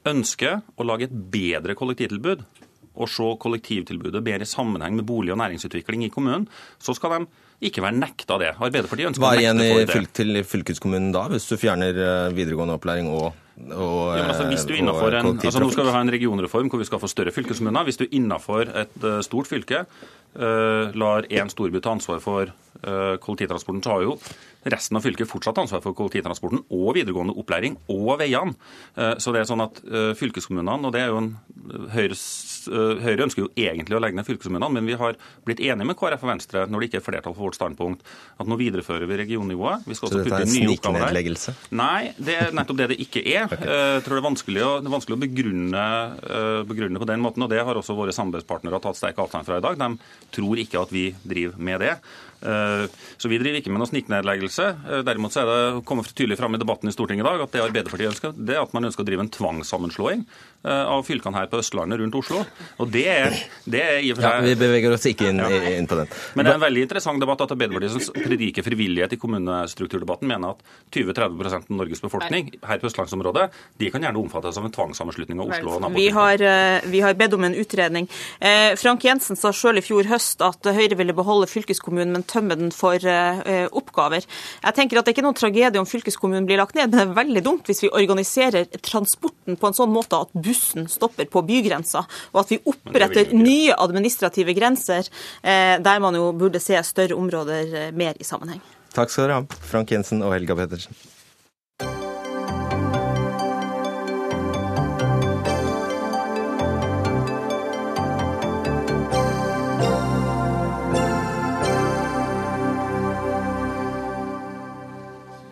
[0.08, 2.46] ønsker å lage et bedre kollektivtilbud,
[2.98, 6.48] og se kollektivtilbudet bedre i sammenheng med bolig- og næringsutvikling i kommunen,
[6.82, 8.53] så skal de ikke være nekta det.
[8.58, 12.36] Arbeiderpartiet ønsker Hva å er igjen i fylk, til fylkeskommunen da, hvis du fjerner eh,
[12.38, 15.95] videregående opplæring og, og, Ja, altså, hvis du eh, innenfor en, altså Nå skal vi
[15.95, 17.88] ha en regionreform hvor vi skal få større fylkeskommuner.
[17.88, 19.86] Hvis du innenfor et eh, stort fylke
[20.38, 24.18] uh, lar én storby ta ansvar for uh, kollektivtransporten, så har jo
[24.68, 28.53] resten av fylket fortsatt ansvar for kollektivtransporten og videregående opplæring og veiene.
[28.93, 29.82] Uh, Så det er sånn at
[30.20, 31.32] fylkeskommunene, og det er jo en
[31.91, 32.24] Høyres,
[32.72, 35.97] eh, Høyre ønsker jo egentlig å legge ned fylkeskommunene, men vi har blitt enige med
[35.99, 38.05] KrF og Venstre når det ikke er flertall for vårt standpunkt,
[38.39, 39.88] at nå viderefører vi regionnivået.
[39.88, 41.58] Vi skal Så også putte inn nye oppgaver der.
[41.76, 43.47] Nei, det er nettopp det det ikke er.
[43.56, 45.84] Eh, Jeg tror det er vanskelig å, det er vanskelig å begrunne,
[46.28, 49.58] eh, begrunne på den måten, og det har også våre samarbeidspartnere tatt sterk avstand fra
[49.58, 49.78] i dag.
[49.78, 51.93] De tror ikke at vi driver med det.
[52.42, 54.68] Eh, Så vi driver ikke med noen sniknedleggelse.
[54.86, 57.52] Eh, Derimot så er det kommet tydelig fram i debatten i Stortinget i dag at
[57.56, 60.22] det Arbeiderpartiet ønsker, det er at man ønsker å drive en tvangssammenslåing
[60.64, 62.44] eh, av fylkene her på Østlandet rundt Oslo.
[62.78, 65.90] Og det er, det er i og for Ja, vi beveger oss ikke inn, inn
[65.90, 66.12] på den.
[66.36, 70.54] men det er en veldig interessant debatt at Arbeiderpartiet som prediker frivillighet i kommunestrukturdebatten, mener
[70.54, 70.62] at
[70.94, 73.48] 20-30 av Norges befolkning her på østlandsområdet
[73.82, 77.14] de kan gjerne omfattes av en tvangssammenslutning av Oslo og Vi har, eh, vi har
[77.18, 78.08] bedt om en utredning.
[78.40, 82.58] Eh, Frank Jensen sa selv i fjor høst at Høyre ville beholde fylkeskommunen, men tømme
[82.60, 84.26] den for eh, oppgaver.
[84.64, 87.04] Jeg tenker at Det er ikke noen tragedie om fylkeskommunen blir lagt ned, men det
[87.06, 91.44] er veldig dumt hvis vi organiserer transporten på en sånn måte at bussen stopper på
[91.48, 95.08] bygrensa, og at vi oppretter nye administrative grenser
[95.42, 98.64] eh, der man jo burde se større områder eh, mer i sammenheng.
[98.96, 100.96] Takk skal dere ha, Frank Jensen og Helga Pettersen.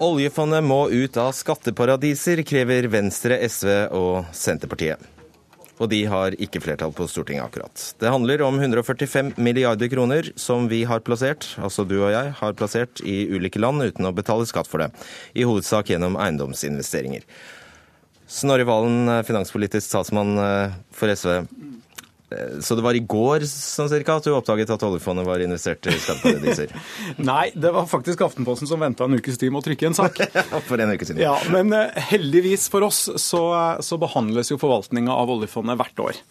[0.06, 5.01] Oljefondet må ut av skatteparadiser, krever Venstre, SV og Senterpartiet.
[5.82, 7.82] Og de har ikke flertall på Stortinget akkurat.
[7.99, 12.56] Det handler om 145 milliarder kroner som vi har plassert, altså du og jeg, har
[12.60, 14.91] plassert i ulike land uten å betale skatt for det.
[15.34, 17.26] I hovedsak gjennom eiendomsinvesteringer.
[18.30, 21.47] Snorre Valen, finanspolitisk statsmann eh, for SV.
[22.32, 25.86] Eh, Så det var i går sånn cirka, at du oppdaget at oljefondet var investert
[25.92, 26.74] i skatteparadiser?
[27.32, 30.22] Nei, det var faktisk Aftenposten som venta en ukes tid med å trykke en sak.
[30.70, 31.22] for en uke siden.
[31.26, 33.44] Ja, Men eh, heldigvis for oss så,
[33.86, 36.22] så behandles jo forvaltninga av oljefondet hvert år.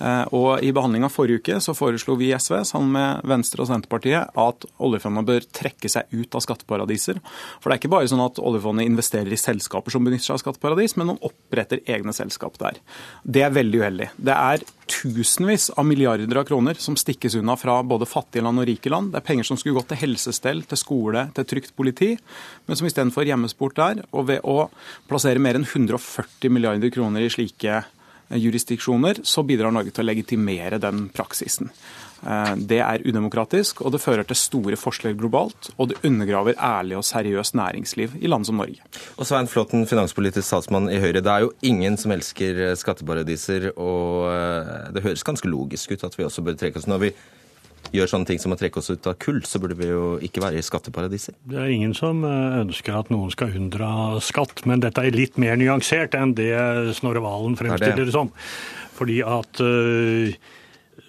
[0.00, 3.70] Eh, Og I behandlinga forrige uke så foreslo vi i SV sammen med Venstre og
[3.70, 7.20] Senterpartiet at oljefondet bør trekke seg ut av skatteparadiser.
[7.60, 10.42] For det er ikke bare sånn at oljefondet investerer i selskaper som benytter seg av
[10.44, 12.80] skatteparadis, men man oppretter egne selskap der.
[13.22, 14.10] Det er veldig uheldig.
[14.16, 18.68] Det er tusenvis av milliarder av kroner som stikkes unna fra både fattige land og
[18.68, 19.14] rike land.
[19.14, 22.14] Det er penger som skulle gått til helsestell, til skole, til trygt politi,
[22.66, 24.02] men som istedenfor gjemmes bort der.
[24.12, 24.68] Og ved å
[25.08, 27.84] plassere mer enn 140 milliarder kroner i slike
[28.40, 31.70] jurisdiksjoner, så bidrar Norge til å legitimere den praksisen.
[32.24, 35.70] Eh, Det er udemokratisk, og det fører til store forskjeller globalt.
[35.78, 38.80] Og det undergraver ærlig og seriøst næringsliv i land som Norge.
[39.18, 41.20] Og Svein Flåtten, finanspolitisk statsmann i Høyre.
[41.20, 46.04] Det er jo ingen som elsker eh, skatteparadiser, og eh, det høres ganske logisk ut
[46.04, 47.12] at vi også bør trekke oss Når vi
[47.94, 50.42] gjør sånne ting som å trekke oss ut av kull, så burde vi jo ikke
[50.44, 51.36] være i skatteparadiser.
[51.50, 55.40] Det er ingen som eh, ønsker at noen skal unndra skatt, men dette er litt
[55.40, 56.52] mer nyansert enn det
[56.98, 58.32] Snorre Valen fremstiller det som.
[58.94, 59.60] Fordi at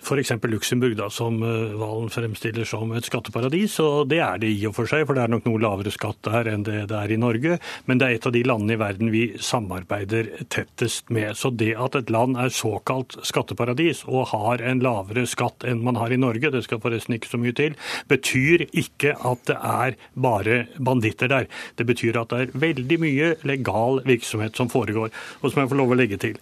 [0.06, 0.32] F.eks.
[0.46, 3.80] Luxembourg, da, som eh, Valen fremstiller som et skatteparadis.
[3.82, 6.20] og Det er det i og for seg, for det er nok noe lavere skatt
[6.28, 7.58] der enn det det er i Norge.
[7.90, 11.34] Men det er et av de landene i verden vi samarbeider tettest med.
[11.40, 15.98] Så det at et land er såkalt skatteparadis og har en lavere skatt enn man
[15.98, 17.74] har i Norge, det skal forresten ikke så mye til,
[18.12, 21.50] betyr ikke at det er bare banditter der.
[21.80, 25.10] Det betyr at det er veldig mye legal virksomhet som foregår.
[25.42, 26.38] Og som jeg får lov å legge til.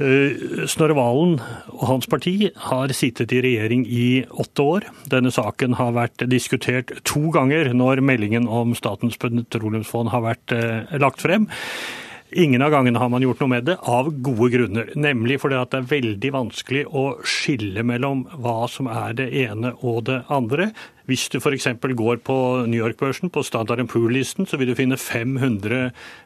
[0.00, 1.38] eh, Snorre Valen
[1.72, 4.86] og hans parti har sittet i regjering i åtte år.
[5.12, 10.96] Denne saken har vært diskutert to ganger når meldingen om Statens petroleumsfond har vært eh,
[11.02, 11.48] lagt frem.
[12.32, 14.88] Ingen av gangene har man gjort noe med det, av gode grunner.
[14.96, 20.06] Nemlig fordi det er veldig vanskelig å skille mellom hva som er det ene og
[20.08, 20.70] det andre.
[21.10, 21.66] Hvis du f.eks.
[21.98, 22.36] går på
[22.70, 25.82] New York-børsen, på Standard Poor-listen, så vil du finne 500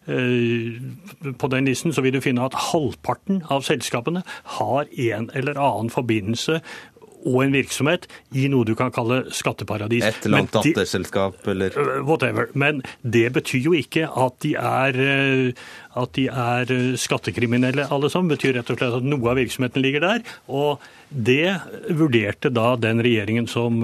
[0.06, 4.22] eh, på den listen, så vil du finne at halvparten av selskapene
[4.60, 6.60] har en eller annen forbindelse
[7.26, 8.06] og en virksomhet
[8.36, 10.04] i noe du kan kalle skatteparadis.
[10.06, 12.48] Et eller annet datterselskap eller Uh, Whatever.
[12.54, 15.66] Men det betyr jo ikke at de er, uh,
[16.02, 18.32] at de er skattekriminelle alle sammen.
[18.32, 20.24] Betyr rett og slett at noe av virksomheten ligger der.
[20.46, 21.58] Og det
[21.90, 23.82] vurderte da den regjeringen som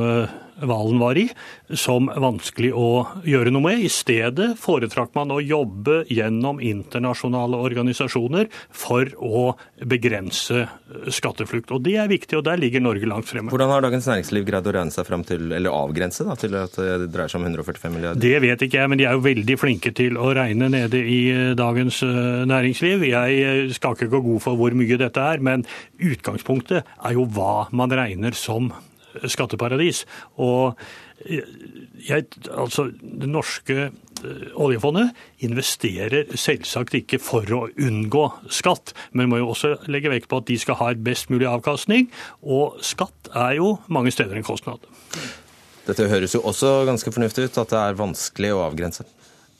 [0.68, 1.26] Valen var i,
[1.74, 2.88] som vanskelig å
[3.26, 3.82] gjøre noe med.
[3.82, 9.52] I stedet foretrakk man å jobbe gjennom internasjonale organisasjoner for å
[9.88, 10.66] begrense
[11.12, 11.72] skatteflukt.
[11.74, 13.50] Og det er viktig, og der ligger Norge langt fremme.
[13.52, 16.78] Hvordan har Dagens Næringsliv greid å regne seg frem til, eller avgrense da, til at
[16.78, 18.22] det dreier seg om 145 milliarder?
[18.22, 21.20] Det vet ikke jeg, men de er jo veldig flinke til å regne nede i
[21.58, 22.02] Dagens
[22.48, 23.06] Næringsliv.
[23.10, 25.66] Jeg skal ikke gå god for hvor mye dette er, men
[25.98, 28.70] utgangspunktet er jo hva man regner som
[29.30, 30.04] skatteparadis.
[30.42, 30.78] Og
[31.22, 35.12] jeg, altså, det norske eh, oljefondet
[35.44, 40.48] investerer selvsagt ikke for å unngå skatt, men må jo også legge vekt på at
[40.50, 42.10] de skal ha et best mulig avkastning.
[42.42, 44.82] Og skatt er jo mange steder en kostnad.
[45.86, 49.06] Dette høres jo også ganske fornuftig ut, at det er vanskelig å avgrense.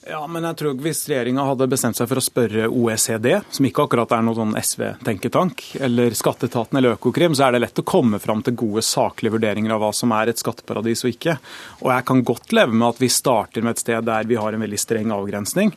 [0.09, 3.85] Ja, men jeg tror Hvis regjeringa hadde bestemt seg for å spørre OECD, som ikke
[3.87, 8.19] akkurat er noen sånn SV-tenketank, eller Skatteetaten eller Økokrim, så er det lett å komme
[8.23, 11.37] fram til gode saklige vurderinger av hva som er et skatteparadis og ikke.
[11.85, 14.57] Og jeg kan godt leve med at vi starter med et sted der vi har
[14.57, 15.71] en veldig streng avgrensning.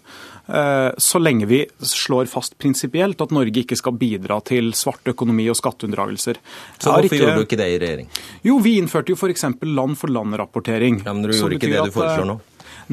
[0.47, 5.45] Eh, så lenge vi slår fast prinsipielt at Norge ikke skal bidra til svart økonomi
[5.53, 6.41] og skatteunndragelser.
[6.79, 7.21] Så hvorfor ikke...
[7.21, 8.11] gjorde du ikke det i regjering?
[8.45, 9.47] Jo, vi innførte jo f.eks.
[9.61, 11.03] land-for-land-rapportering.
[11.05, 12.41] Ja, Men du gjorde ikke det du foreslår nå?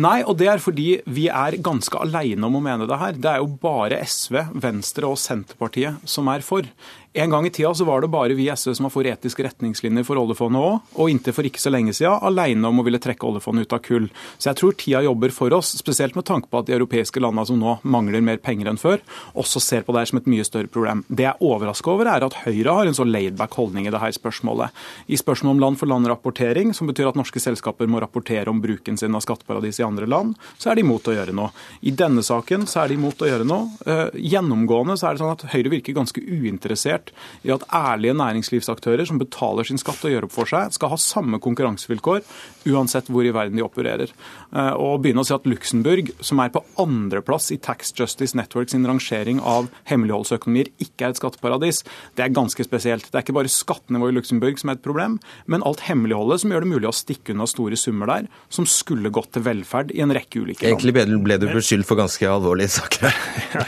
[0.01, 3.19] Nei, og det er fordi vi er ganske aleine om å mene det her.
[3.19, 6.69] Det er jo bare SV, Venstre og Senterpartiet som er for.
[7.15, 9.45] En gang i tida så var det bare vi i SV som var for etiske
[9.45, 13.01] retningslinjer for oljefondet òg, og inntil for ikke så lenge sida aleine om å ville
[13.05, 14.07] trekke oljefondet ut av kull.
[14.41, 17.45] Så jeg tror tida jobber for oss, spesielt med tanke på at de europeiske landene
[17.51, 19.03] som nå mangler mer penger enn før,
[19.37, 21.03] også ser på det her som et mye større problem.
[21.11, 24.13] Det jeg er overraska over, er at Høyre har en så laidback holdning i dette
[24.17, 24.73] spørsmålet.
[25.13, 29.27] I spørsmålet om land-for-land-rapportering, som betyr at norske selskaper må rapportere om bruken sin av
[29.27, 31.53] skatteparadis i andre land, så er de imot å gjøre noe.
[31.85, 33.69] I denne saken så er de imot å gjøre noe.
[33.85, 38.15] Uh, gjennomgående så er det sånn at Høyre virker ganske uinteressert interessert i at ærlige
[38.15, 42.23] næringslivsaktører som betaler sin skatt og gjør opp for seg, skal ha samme konkurransevilkår
[42.71, 44.13] uansett hvor i verden de opererer.
[44.53, 48.69] Eh, og begynne å si at Luxembourg, som er på andreplass i Tax Justice Network
[48.73, 51.81] sin rangering av hemmeligholdsøkonomier, ikke er et skatteparadis,
[52.19, 53.09] det er ganske spesielt.
[53.09, 55.17] Det er ikke bare skattenivået i Luxembourg som er et problem,
[55.49, 59.13] men alt hemmeligholdet som gjør det mulig å stikke unna store summer der, som skulle
[59.15, 60.83] gått til velferd i en rekke ulike land.
[60.83, 63.09] Egentlig ble du beskyldt for ganske alvorlige saker.
[63.57, 63.65] ja,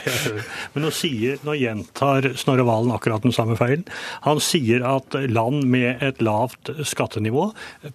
[0.74, 3.86] men nå, sier, nå gjentar Snorre Valen akkurat den samme feilen.
[4.28, 7.48] Han sier at land med et lavt skattenivå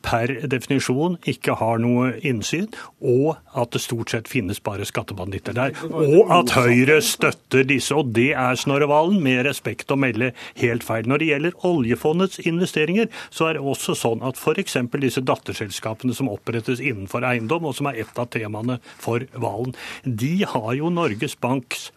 [0.05, 2.65] per definisjon ikke har noe innsyn,
[2.99, 5.75] og at det stort sett finnes bare skattebanditter der.
[5.89, 7.95] Og at Høyre støtter disse.
[7.95, 11.09] Og det er Snorre Valen med respekt å melde helt feil.
[11.09, 14.77] Når det gjelder oljefondets investeringer, så er det også sånn at f.eks.
[14.99, 20.35] disse datterselskapene som opprettes innenfor eiendom, og som er et av temaene for Valen, de
[20.47, 21.89] har jo Norges Banks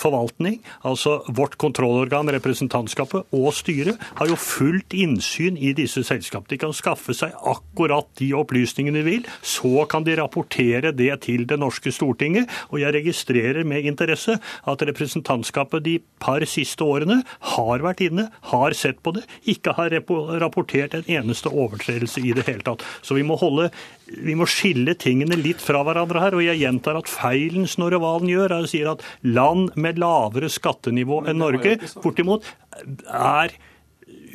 [0.00, 6.50] forvaltning, altså vårt kontrollorgan, representantskapet og styret, har jo fullt innsyn i disse selskapene.
[6.54, 9.28] De kan skaffe seg akkurat de opplysningene de vil.
[9.46, 12.50] Så kan de rapportere det til det norske Stortinget.
[12.72, 17.20] Og jeg registrerer med interesse at representantskapet de par siste årene
[17.54, 19.94] har vært inne, har sett på det, ikke har
[20.42, 22.84] rapportert en eneste overtredelse i det hele tatt.
[23.02, 23.70] Så vi må holde
[24.06, 26.36] vi må skille tingene litt fra hverandre her.
[26.38, 30.50] Og jeg gjentar at feilen Snorre Valen gjør, er å si at land med lavere
[30.52, 32.46] skattenivå enn Norge, bortimot,
[33.06, 33.56] er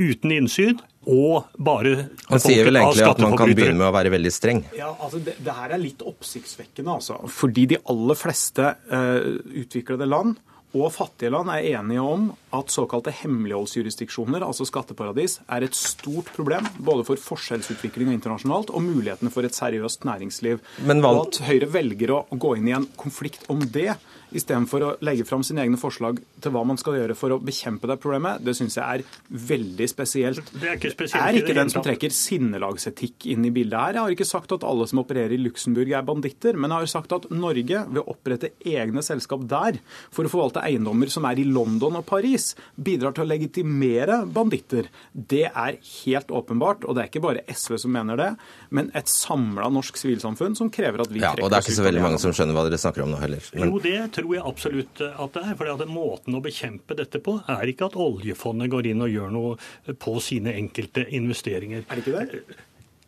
[0.01, 1.93] uten innsyn og bare
[2.27, 4.61] Han sier vel egentlig at man kan begynne med å være veldig streng?
[4.77, 7.17] Ja, altså det, det her er litt oppsiktsvekkende, altså.
[7.31, 10.37] Fordi de aller fleste uh, utviklede land
[10.71, 16.67] og fattige land er enige om at såkalte hemmeligholdsjurisdiksjoner, altså skatteparadis, er et stort problem
[16.79, 20.61] både for forskjellsutvikling internasjonalt og mulighetene for et seriøst næringsliv.
[20.87, 21.11] Men hva...
[21.17, 23.97] Og at Høyre velger å gå inn i en konflikt om det,
[24.35, 27.89] istedenfor å legge fram sine egne forslag til hva man skal gjøre for å bekjempe
[27.89, 29.03] det problemet, det syns jeg er
[29.51, 30.51] veldig spesielt.
[30.53, 31.19] Det er ikke spesielt.
[31.19, 33.97] Jeg er ikke den som trekker sinnelagsetikk inn i bildet her.
[33.97, 36.93] Jeg har ikke sagt at alle som opererer i Luxembourg er banditter, men jeg har
[36.93, 39.79] sagt at Norge, ved å opprette egne selskap der
[40.13, 44.89] for å forvalte eiendommer som er i London og Paris, bidrar til å legitimere banditter.
[45.11, 48.29] Det er helt åpenbart, og det er ikke bare SV som mener det,
[48.71, 51.45] men et samla norsk sivilsamfunn som krever at vi trekker oss ut.
[51.45, 53.51] Og det er ikke så veldig mange som skjønner hva dere snakker om nå heller.
[53.55, 53.71] Men...
[53.71, 55.55] Jo, det tror jeg absolutt at det er.
[55.59, 59.95] For måten å bekjempe dette på er ikke at oljefondet går inn og gjør noe
[60.01, 61.87] på sine enkelte investeringer.
[61.87, 62.61] Er det ikke det?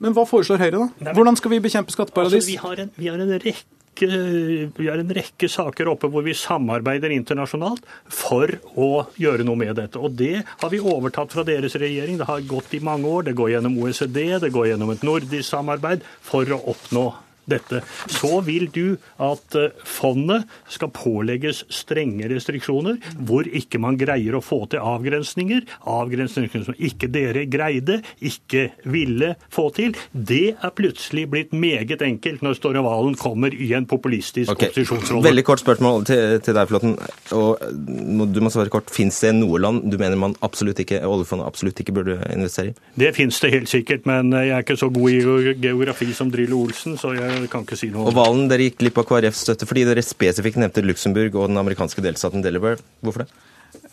[0.03, 1.13] Men hva foreslår Høyre, da?
[1.15, 2.43] Hvordan skal vi bekjempe skatteparadis?
[2.43, 6.23] Altså, vi, har en, vi har en rekke vi har en rekke saker oppe hvor
[6.25, 10.01] vi samarbeider internasjonalt for å gjøre noe med dette.
[10.01, 12.17] Og det har vi overtatt fra deres regjering.
[12.17, 13.27] Det har gått i mange år.
[13.29, 17.05] Det går gjennom OECD, det går gjennom et nordisk samarbeid for å oppnå
[17.49, 17.81] dette,
[18.11, 24.43] så vil du at eh, fondet skal pålegges strenge restriksjoner hvor ikke man greier å
[24.43, 25.65] få til avgrensninger.
[25.89, 29.97] Avgrensninger som ikke dere greide, ikke ville få til.
[30.11, 34.71] Det er plutselig blitt meget enkelt når Storre Valen kommer i en populistisk okay.
[34.71, 35.25] opposisjonsrolle.
[35.27, 36.95] Veldig kort spørsmål til, til deg, Flåtten.
[37.35, 38.91] Og du må svare kort.
[38.93, 42.77] Fins det noe land du mener man absolutt ikke, oljefondet absolutt ikke burde investere i?
[42.99, 46.63] Det finnes det helt sikkert, men jeg er ikke så god i geografi som Drillo
[46.63, 48.09] Olsen, så jeg kan ikke si noe.
[48.09, 51.61] Og Valen, dere gikk glipp av KrFs støtte fordi dere spesifikt nevnte Luxembourg og den
[51.61, 52.81] amerikanske delstaten Delaware.
[53.03, 53.33] Hvorfor det?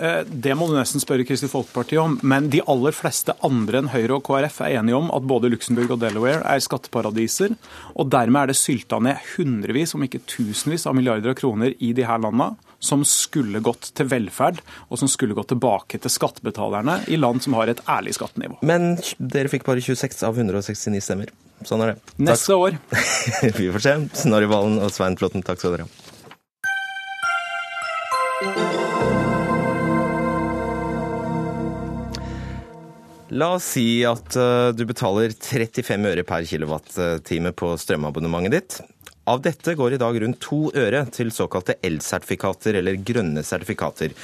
[0.01, 2.17] Eh, det må du nesten spørre Kristelig Folkeparti om.
[2.27, 5.97] Men de aller fleste andre enn Høyre og KrF er enige om at både Luxembourg
[5.97, 7.57] og Delaware er skatteparadiser.
[7.97, 11.93] Og dermed er det sylta ned hundrevis, om ikke tusenvis av milliarder av kroner i
[11.97, 17.03] de her landene som skulle gått til velferd, og som skulle gått tilbake til skattebetalerne
[17.13, 18.57] i land som har et ærlig skattenivå.
[18.65, 21.35] Men dere fikk bare 26 av 169 stemmer.
[21.69, 22.15] Sånn er det.
[22.25, 22.79] Neste år.
[23.59, 23.97] Vi får se.
[24.23, 25.91] Snorre Valen og Svein Flåtten, takk skal dere ha.
[33.31, 38.81] La oss si at uh, du betaler 35 øre per kilowattime på strømabonnementet ditt.
[39.29, 44.15] Av dette går i dag rundt to øre til såkalte elsertifikater, eller grønne sertifikater.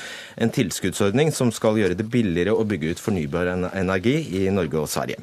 [0.40, 4.88] En tilskuddsordning som skal gjøre det billigere å bygge ut fornybar energi i Norge og
[4.90, 5.20] Sverige.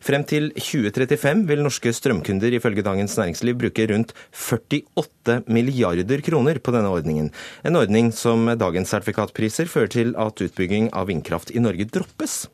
[0.00, 6.74] Frem til 2035 vil norske strømkunder ifølge Dagens Næringsliv bruke rundt 48 milliarder kroner på
[6.74, 7.28] denne ordningen.
[7.62, 12.46] En ordning som dagens sertifikatpriser fører til at utbygging av vindkraft i Norge droppes.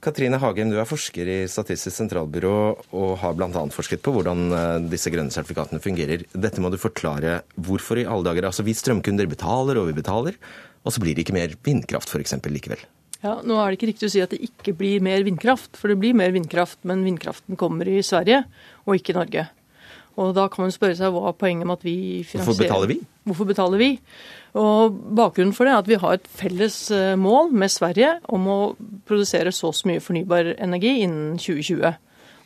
[0.00, 2.52] Katrine Hagem, du er forsker i Statistisk sentralbyrå
[2.96, 3.50] og har bl.a.
[3.74, 6.24] forsket på hvordan eh, disse grønne sertifikatene fungerer.
[6.32, 7.42] Dette må du forklare.
[7.60, 8.48] Hvorfor i alle dager?
[8.48, 10.40] Altså Vi strømkunder betaler og vi betaler,
[10.80, 12.38] og så blir det ikke mer vindkraft f.eks.
[12.48, 12.80] likevel.
[13.20, 15.92] Ja, Nå er det ikke riktig å si at det ikke blir mer vindkraft, for
[15.92, 18.46] det blir mer vindkraft, men vindkraften kommer i Sverige
[18.86, 19.48] og ikke i Norge.
[20.20, 22.90] Og da kan man spørre seg hva er poenget med at vi finansierer Hvorfor betaler
[22.90, 22.96] vi?
[23.28, 23.90] Hvorfor betaler vi?
[24.58, 28.48] Og Bakgrunnen for det er at vi har et felles eh, mål med Sverige om
[28.50, 28.58] å
[29.10, 31.98] produsere så mye fornybar energi innen 2020.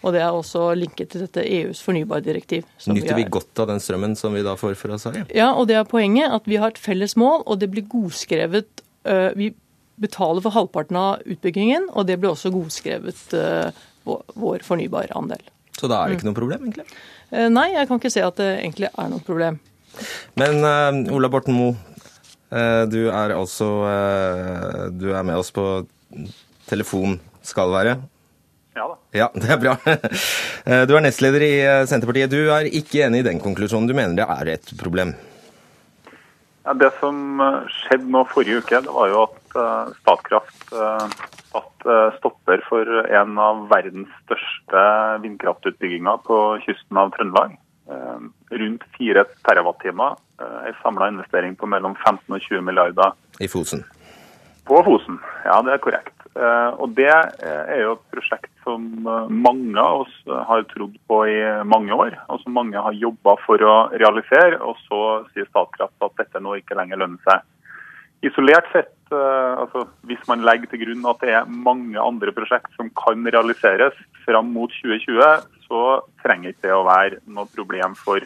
[0.05, 2.67] Og det er også linket til dette EUs fornybardirektiv.
[2.91, 5.25] Nyter vi, vi godt av den strømmen som vi da får fra Sverige?
[5.33, 6.33] Ja, og det er poenget.
[6.35, 9.55] At vi har et felles mål, og det blir godskrevet øh, Vi
[10.01, 13.71] betaler for halvparten av utbyggingen, og det blir også godskrevet øh,
[14.05, 15.41] vår fornybarandel.
[15.79, 16.85] Så da er det ikke noe problem, egentlig?
[17.51, 19.57] Nei, jeg kan ikke se at det egentlig er noe problem.
[20.39, 21.75] Men uh, Ola Borten Moe,
[22.51, 25.65] uh, du er altså uh, Du er med oss på
[26.75, 27.95] telefon, skal være?
[28.75, 28.97] Ja da.
[29.15, 29.77] Ja, Det er bra.
[30.89, 31.55] Du er nestleder i
[31.87, 32.33] Senterpartiet.
[32.33, 33.87] Du er ikke enig i den konklusjonen.
[33.87, 35.15] Du mener det er et problem?
[36.65, 37.39] Ja, det som
[37.71, 40.73] skjedde nå forrige uke, det var jo at Statkraft
[41.55, 44.85] satte stopper for en av verdens største
[45.23, 47.57] vindkraftutbygginger på kysten av Trøndelag.
[47.91, 48.25] Eh,
[48.63, 50.17] rundt 4 terawattimer.
[50.41, 53.13] En samla investering på mellom 15 og 20 milliarder.
[53.41, 53.85] I Fosen?
[54.67, 56.14] På Fosen, ja det er korrekt.
[56.35, 60.15] Eh, og Det er jo et prosjekt som eh, mange av oss
[60.49, 64.59] har trodd på i mange år, og som mange har jobba for å realisere.
[64.59, 67.47] Og så sier Statkraft at dette nå ikke lenger lønner seg.
[68.25, 72.89] Isolert sett, altså hvis man legger til grunn at det er mange andre prosjekt som
[72.97, 75.83] kan realiseres fram mot 2020, så
[76.23, 78.25] trenger ikke det å være noe problem for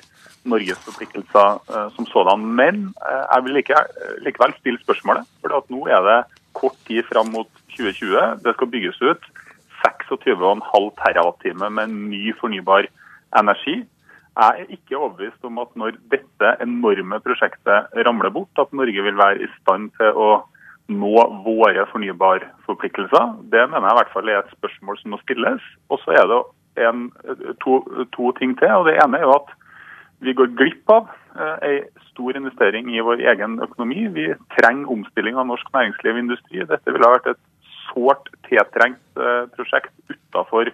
[0.48, 2.46] Norges forpliktelser som sådan.
[2.60, 5.26] Men jeg vil likevel stille spørsmålet.
[5.42, 6.20] For nå er det
[6.58, 8.42] kort tid fram mot 2020.
[8.44, 9.30] Det skal bygges ut
[9.84, 12.88] 26,5 TWh med ny fornybar
[13.38, 13.84] energi.
[14.38, 19.18] Jeg er ikke overbevist om at når dette enorme prosjektet ramler bort, at Norge vil
[19.18, 20.28] være i stand til å
[20.88, 23.32] nå våre fornybarforpliktelser.
[23.52, 25.64] Det mener jeg i hvert fall er et spørsmål som må stilles.
[25.90, 26.38] Og så er det
[26.86, 27.08] en,
[27.64, 27.80] to,
[28.14, 28.72] to, ting til.
[28.72, 29.50] og Det ene er jo at
[30.24, 34.08] vi går glipp av en stor investering i vår egen økonomi.
[34.14, 34.26] Vi
[34.56, 36.64] trenger omstilling av norsk næringsliv og industri.
[36.66, 37.42] Dette ville ha vært et
[37.88, 40.72] sårt tiltrengt eh, prosjekt utenfor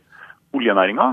[0.55, 1.09] oljenæringa.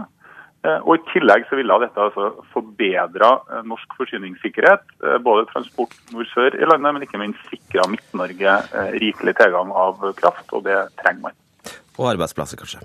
[0.62, 4.86] Eh, og I tillegg så ville dette altså forbedra eh, norsk forsyningssikkerhet.
[5.02, 10.02] Eh, både transport nord-sør i landet, men ikke minst sikra Midt-Norge eh, rikelig tilgang av
[10.20, 10.48] kraft.
[10.54, 11.38] Og det trenger man.
[11.98, 12.84] Og arbeidsplasser, kanskje?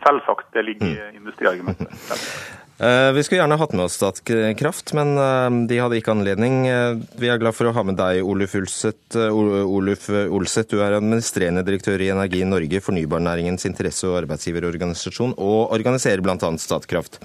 [0.00, 1.20] Selvsagt, det ligger i mm.
[1.20, 1.88] industriargumentet.
[2.80, 6.62] Eh, vi skulle gjerne hatt med oss Statkraft, men eh, de hadde ikke anledning.
[6.64, 9.18] Eh, vi er glad for å ha med deg, Oluf Ulseth.
[9.20, 16.24] Oluf Olseth, du er administrerende direktør i Energi Norge, fornybarnæringens interesse- og arbeidsgiverorganisasjon, og organiserer
[16.24, 16.38] bl.a.
[16.64, 17.20] Statkraft.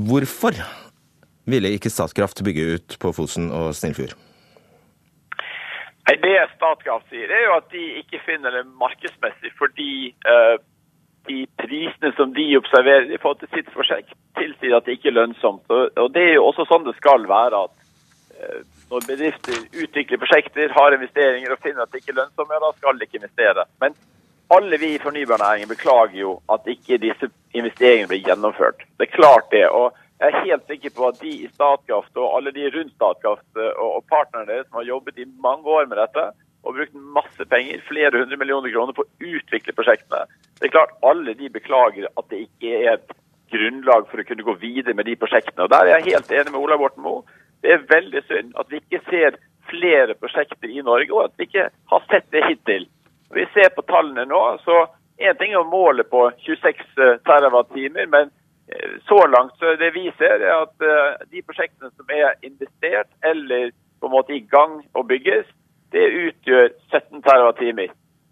[0.00, 0.64] Hvorfor
[1.50, 4.16] ville ikke Statkraft bygge ut på Fosen og Snillfjord?
[6.18, 10.56] Det Statkraft sier, er jo at de ikke finner det markedsmessig fordi uh,
[11.28, 15.18] de prisene som de observerer i forhold til sitt prosjekt, tilsier at det ikke er
[15.20, 15.68] lønnsomt.
[15.70, 17.64] Og Det er jo også sånn det skal være.
[17.68, 17.74] at
[18.40, 22.62] uh, Når bedrifter utvikler prosjekter, har investeringer og finner at det ikke er lønnsomt, ja,
[22.64, 23.66] da skal de ikke investere.
[23.84, 23.98] Men
[24.50, 28.82] alle vi i fornybarnæringen beklager jo at ikke disse investeringene blir gjennomført.
[28.98, 29.68] Det er klart det.
[29.68, 33.56] og jeg er helt sikker på at de i Statkraft og alle de rundt Statkraft
[33.56, 36.26] eh, og partnerne deres som har jobbet i mange år med dette,
[36.60, 40.26] og brukt masse penger, flere hundre millioner kroner, på å utvikle prosjektene.
[40.60, 43.14] Det er klart Alle de beklager at det ikke er et
[43.50, 45.64] grunnlag for å kunne gå videre med de prosjektene.
[45.64, 47.24] Og Der er jeg helt enig med Ola Borten Moe.
[47.64, 49.40] Det er veldig synd at vi ikke ser
[49.72, 52.84] flere prosjekter i Norge, og at vi ikke har sett det hittil.
[53.30, 54.84] Når vi ser på tallene nå, så
[55.20, 56.94] Én ting er målet på 26
[57.28, 58.39] TWh, men eh,
[59.08, 64.08] så langt så det viser er at eh, de prosjektene som er investert eller på
[64.08, 65.48] en måte i gang og bygges,
[65.92, 67.90] det utgjør 17 TWh.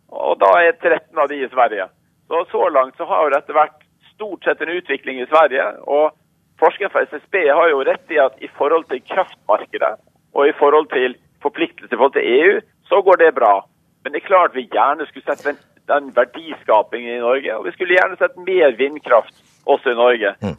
[0.09, 1.89] Og da er 13 av de i Sverige.
[2.29, 3.83] Så så langt så har dette vært
[4.15, 5.67] stort sett en utvikling i Sverige.
[5.85, 6.15] Og
[6.59, 9.93] Forskeren fra SSB har jo rett i at i forhold til kraftmarkedet
[10.35, 12.57] og i forhold til forpliktelser i forhold til EU,
[12.91, 13.61] så går det bra.
[14.03, 17.55] Men det er klart vi gjerne skulle sett den verdiskapingen i Norge.
[17.57, 19.37] Og vi skulle gjerne sett mer vindkraft
[19.69, 20.35] også i Norge.
[20.43, 20.57] Mm.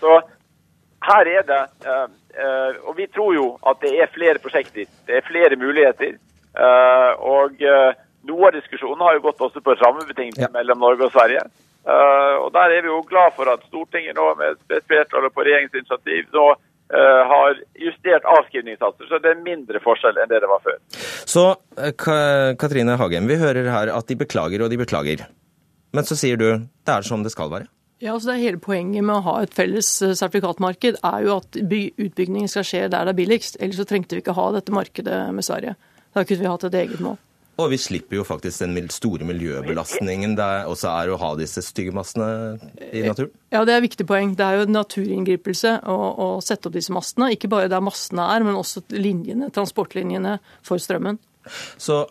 [0.00, 0.16] Så
[1.06, 2.06] her er det eh,
[2.40, 4.88] eh, Og vi tror jo at det er flere prosjekter.
[5.06, 6.16] Det er flere muligheter.
[6.56, 7.62] Eh, og
[8.26, 10.52] noe av diskusjonen har jo gått også på rammebetingelser ja.
[10.54, 11.44] mellom Norge og Sverige.
[11.86, 16.32] Og Der er vi jo glad for at Stortinget nå med et flertall på regjeringsinitiativ
[16.34, 16.46] nå
[17.30, 20.80] har justert avskrivningssatser, så det er mindre forskjell enn det det var før.
[21.30, 21.44] Så
[22.58, 25.22] Katrine Hagem, vi hører her at de beklager og de beklager.
[25.94, 27.70] Men så sier du det er som det skal være?
[28.04, 31.56] Ja, altså det er Hele poenget med å ha et felles sertifikatmarked er jo at
[31.56, 33.56] utbyggingen skal skje der det er billigst.
[33.56, 35.76] Ellers så trengte vi ikke ha dette markedet med Sverige.
[36.12, 37.16] Da kunne vi hatt et eget mål.
[37.56, 42.26] Og vi slipper jo faktisk den store miljøbelastningen det også er å ha disse styggemassene
[42.90, 43.32] i naturen.
[43.54, 44.34] Ja, det er et viktig poeng.
[44.36, 47.30] Det er jo naturinngripelse å, å sette opp disse mastene.
[47.32, 50.36] Ikke bare der mastene er, men også linjene, transportlinjene
[50.66, 51.16] for strømmen.
[51.80, 52.02] Så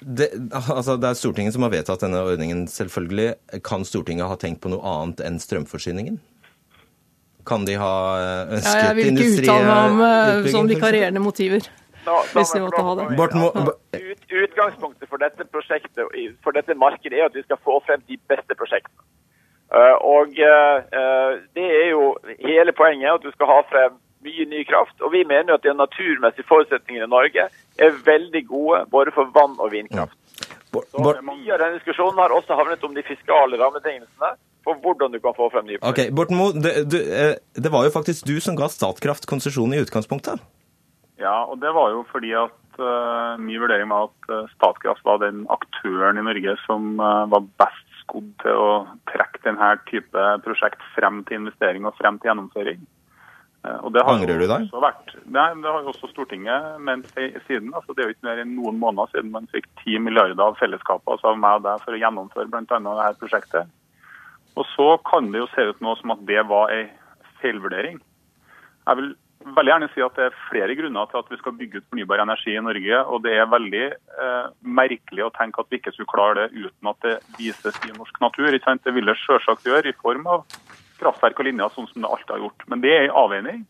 [0.00, 3.34] det, altså det, er Stortinget som har vedtatt denne ordningen, selvfølgelig.
[3.66, 6.16] Kan Stortinget ha tenkt på noe annet enn strømforsyningen?
[7.48, 7.92] Kan de ha
[8.56, 8.72] ønsket industri...
[8.72, 11.68] Ja, jeg vil ikke uttale meg om eh, sånn vikarierende motiver.
[12.06, 13.06] Da, hvis vi måtte ha det.
[13.12, 16.00] Ut, utgangspunktet for dette prosjektet,
[16.44, 19.04] for dette markedet, er at vi skal få frem de beste prosjektene.
[19.70, 24.96] Uh, og det er jo hele poenget, at du skal ha frem mye ny kraft.
[25.04, 27.48] Og vi mener at de naturmessige forutsetningene i Norge
[27.80, 30.16] er veldig gode både for vann og vindkraft.
[30.70, 35.18] Så Mye av denne diskusjonen har også havnet om de fiskale rammebetingelsene for hvordan du
[35.24, 36.10] kan få frem nye prosjekter.
[36.10, 39.80] Okay, Borten Moe, det, eh, det var jo faktisk du som ga Statkraft konsesjon i
[39.82, 40.42] utgangspunktet?
[41.20, 45.20] Ja, og det var jo fordi at uh, min vurdering var at uh, Statkraft var
[45.24, 48.70] den aktøren i Norge som uh, var best skodd til å
[49.10, 52.80] trekke denne type prosjekt frem til investering og frem til gjennomføring.
[53.60, 54.68] Og det har Angrer du deg?
[54.72, 57.10] Vært, nei, det har jo også Stortinget ment
[57.44, 57.74] siden.
[57.76, 60.56] altså Det er jo ikke mer enn noen måneder siden man fikk 10 milliarder av
[60.60, 62.64] fellesskapet altså av meg og deg for å gjennomføre bl.a.
[62.64, 63.74] dette prosjektet.
[64.56, 66.88] Og Så kan det jo se ut nå som at det var en
[67.42, 68.00] feilvurdering.
[68.88, 69.12] Jeg vil
[69.56, 72.22] veldig gjerne si at det er flere grunner til at vi skal bygge ut fornybar
[72.24, 73.04] energi i Norge.
[73.12, 74.50] Og det er veldig eh,
[74.80, 78.20] merkelig å tenke at vi ikke skulle klare det uten at det vises i norsk
[78.24, 78.50] natur.
[78.52, 80.44] Det vil det selvsagt gjøre i form av
[81.00, 82.66] kraftverk og linjer, sånn som det alltid har gjort.
[82.70, 83.64] Men det er en avveining.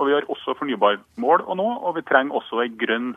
[0.00, 3.10] Og vi har også fornybarmål å nå, og vi trenger også en grønn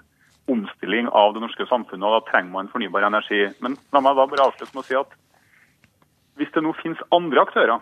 [0.51, 2.03] omstilling av det norske samfunnet.
[2.03, 3.45] og Da trenger man fornybar energi.
[3.63, 5.19] Men la meg da bare avslutte med å si at
[6.39, 7.79] hvis det nå finnes andre aktører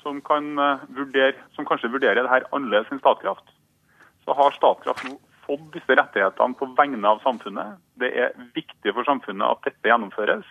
[0.00, 3.50] som, kan eh, vurdere, som kanskje vurderer det her annerledes enn Statkraft,
[4.24, 7.80] så har Statkraft nå fått disse rettighetene på vegne av samfunnet.
[8.00, 10.46] Det er viktig for samfunnet at dette gjennomføres.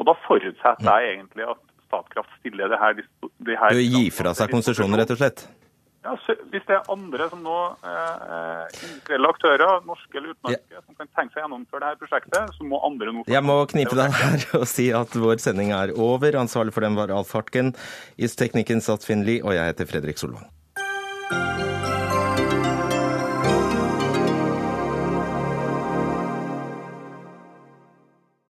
[0.00, 1.63] Og da forutsetter jeg egentlig at
[1.94, 3.04] Statkraft stiller det her,
[3.38, 5.46] Det her Du gir fra seg konsesjoner, rett og slett?
[6.04, 6.12] Ja,
[6.52, 10.82] Hvis det er andre som nå, eh, industrielle aktører, norske eller utenlandske, ja.
[10.84, 13.96] som kan tenke seg å gjennomføre dette prosjektet, så må andre nå Jeg må knipe
[13.96, 16.36] deg her og si at vår sending er over.
[16.36, 17.72] Ansvarlig for den var Alf Hartgen.
[18.20, 20.44] I teknikken satt Finn Lie, og jeg heter Fredrik Solvang.